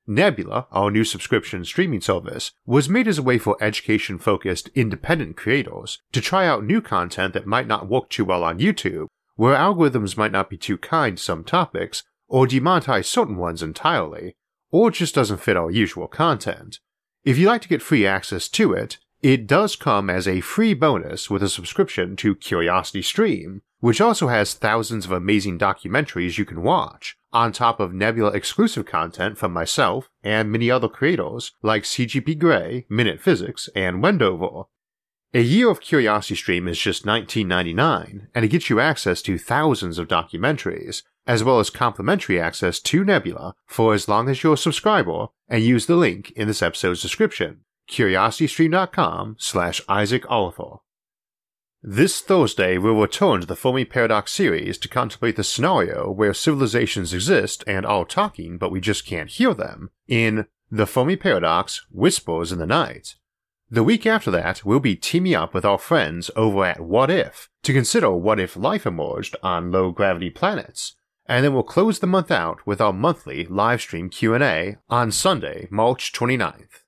Nebula, 0.05 0.67
our 0.71 0.91
new 0.91 1.03
subscription 1.03 1.63
streaming 1.63 2.01
service, 2.01 2.51
was 2.65 2.89
made 2.89 3.07
as 3.07 3.17
a 3.17 3.23
way 3.23 3.37
for 3.37 3.57
education 3.61 4.19
focused 4.19 4.69
independent 4.75 5.37
creators 5.37 6.01
to 6.11 6.21
try 6.21 6.45
out 6.45 6.65
new 6.65 6.81
content 6.81 7.33
that 7.33 7.47
might 7.47 7.67
not 7.67 7.87
work 7.87 8.09
too 8.09 8.25
well 8.25 8.43
on 8.43 8.59
YouTube, 8.59 9.07
where 9.35 9.55
algorithms 9.55 10.17
might 10.17 10.31
not 10.31 10.49
be 10.49 10.57
too 10.57 10.77
kind 10.77 11.17
to 11.17 11.23
some 11.23 11.43
topics, 11.43 12.03
or 12.27 12.45
demonetize 12.45 13.05
certain 13.05 13.37
ones 13.37 13.63
entirely, 13.63 14.35
or 14.71 14.91
just 14.91 15.15
doesn't 15.15 15.39
fit 15.39 15.57
our 15.57 15.71
usual 15.71 16.07
content. 16.07 16.79
If 17.23 17.37
you'd 17.37 17.47
like 17.47 17.61
to 17.61 17.69
get 17.69 17.81
free 17.81 18.05
access 18.05 18.49
to 18.49 18.73
it, 18.73 18.97
it 19.23 19.47
does 19.47 19.77
come 19.77 20.09
as 20.09 20.27
a 20.27 20.41
free 20.41 20.73
bonus 20.73 21.29
with 21.29 21.41
a 21.41 21.47
subscription 21.47 22.17
to 22.17 22.35
Curiosity 22.35 23.01
Stream, 23.01 23.61
which 23.79 24.01
also 24.01 24.27
has 24.27 24.53
thousands 24.53 25.05
of 25.05 25.13
amazing 25.13 25.57
documentaries 25.57 26.37
you 26.37 26.43
can 26.43 26.61
watch, 26.61 27.15
on 27.31 27.53
top 27.53 27.79
of 27.79 27.93
Nebula 27.93 28.31
exclusive 28.31 28.85
content 28.85 29.37
from 29.37 29.53
myself 29.53 30.09
and 30.23 30.51
many 30.51 30.69
other 30.69 30.89
creators 30.89 31.53
like 31.61 31.83
CGP 31.83 32.37
Grey, 32.37 32.85
Minute 32.89 33.21
Physics, 33.21 33.69
and 33.73 34.03
Wendover. 34.03 34.63
A 35.33 35.41
year 35.41 35.69
of 35.69 35.79
Curiosity 35.79 36.35
Stream 36.35 36.67
is 36.67 36.77
just 36.77 37.05
$19.99, 37.05 38.27
and 38.35 38.45
it 38.45 38.49
gets 38.49 38.69
you 38.69 38.81
access 38.81 39.21
to 39.21 39.37
thousands 39.37 39.97
of 39.97 40.09
documentaries, 40.09 41.01
as 41.25 41.45
well 41.45 41.59
as 41.59 41.69
complimentary 41.69 42.41
access 42.41 42.77
to 42.81 43.05
Nebula 43.05 43.55
for 43.65 43.93
as 43.93 44.09
long 44.09 44.27
as 44.27 44.43
you're 44.43 44.55
a 44.55 44.57
subscriber 44.57 45.27
and 45.47 45.63
use 45.63 45.85
the 45.85 45.95
link 45.95 46.31
in 46.31 46.47
this 46.49 46.61
episode's 46.61 47.01
description, 47.01 47.61
curiositystream.com 47.89 49.35
slash 49.39 49.81
Isaac. 49.87 50.25
This 51.85 52.21
Thursday, 52.21 52.77
we'll 52.77 52.95
return 52.95 53.41
to 53.41 53.45
the 53.45 53.57
Fermi 53.57 53.83
Paradox 53.83 54.31
series 54.31 54.77
to 54.77 54.87
contemplate 54.87 55.35
the 55.35 55.43
scenario 55.43 56.09
where 56.09 56.33
civilizations 56.33 57.13
exist 57.13 57.61
and 57.67 57.85
are 57.85 58.05
talking, 58.05 58.57
but 58.57 58.71
we 58.71 58.79
just 58.79 59.05
can't 59.05 59.29
hear 59.29 59.53
them, 59.53 59.89
in 60.07 60.45
The 60.71 60.87
Fermi 60.87 61.17
Paradox 61.17 61.85
Whispers 61.91 62.53
in 62.53 62.59
the 62.59 62.65
Night. 62.65 63.15
The 63.69 63.83
week 63.83 64.05
after 64.05 64.31
that, 64.31 64.63
we'll 64.63 64.79
be 64.79 64.95
teaming 64.95 65.35
up 65.35 65.53
with 65.53 65.65
our 65.65 65.77
friends 65.77 66.31
over 66.37 66.63
at 66.63 66.79
What 66.79 67.09
If 67.09 67.49
to 67.63 67.73
consider 67.73 68.11
what 68.11 68.39
if 68.39 68.55
life 68.55 68.85
emerged 68.85 69.35
on 69.43 69.71
low 69.71 69.91
gravity 69.91 70.29
planets, 70.29 70.95
and 71.25 71.43
then 71.43 71.53
we'll 71.53 71.63
close 71.63 71.99
the 71.99 72.07
month 72.07 72.31
out 72.31 72.65
with 72.65 72.79
our 72.79 72.93
monthly 72.93 73.45
live 73.45 73.81
stream 73.81 74.09
Q&A 74.09 74.77
on 74.89 75.11
Sunday, 75.11 75.67
March 75.69 76.13
29th. 76.13 76.82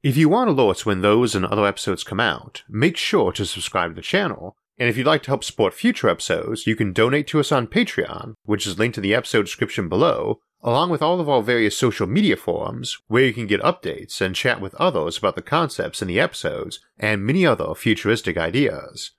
If 0.00 0.16
you 0.16 0.28
want 0.28 0.48
alerts 0.48 0.86
when 0.86 1.00
those 1.00 1.34
and 1.34 1.44
other 1.44 1.66
episodes 1.66 2.04
come 2.04 2.20
out, 2.20 2.62
make 2.68 2.96
sure 2.96 3.32
to 3.32 3.44
subscribe 3.44 3.90
to 3.90 3.94
the 3.96 4.02
channel. 4.02 4.56
And 4.78 4.88
if 4.88 4.96
you'd 4.96 5.08
like 5.08 5.24
to 5.24 5.30
help 5.30 5.42
support 5.42 5.74
future 5.74 6.08
episodes, 6.08 6.68
you 6.68 6.76
can 6.76 6.92
donate 6.92 7.26
to 7.28 7.40
us 7.40 7.50
on 7.50 7.66
Patreon, 7.66 8.34
which 8.44 8.64
is 8.64 8.78
linked 8.78 8.96
in 8.96 9.02
the 9.02 9.14
episode 9.14 9.42
description 9.42 9.88
below, 9.88 10.38
along 10.62 10.90
with 10.90 11.02
all 11.02 11.20
of 11.20 11.28
our 11.28 11.42
various 11.42 11.76
social 11.76 12.06
media 12.06 12.36
forums, 12.36 12.96
where 13.08 13.24
you 13.24 13.32
can 13.32 13.48
get 13.48 13.60
updates 13.62 14.20
and 14.20 14.36
chat 14.36 14.60
with 14.60 14.74
others 14.76 15.18
about 15.18 15.34
the 15.34 15.42
concepts 15.42 16.00
in 16.00 16.06
the 16.06 16.20
episodes 16.20 16.78
and 16.96 17.26
many 17.26 17.44
other 17.44 17.74
futuristic 17.74 18.36
ideas. 18.36 19.10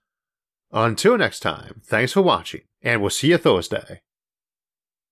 Until 0.71 1.17
next 1.17 1.41
time, 1.41 1.81
thanks 1.85 2.13
for 2.13 2.21
watching, 2.21 2.61
and 2.81 3.01
we'll 3.01 3.09
see 3.09 3.31
you 3.31 3.37
Thursday. 3.37 3.99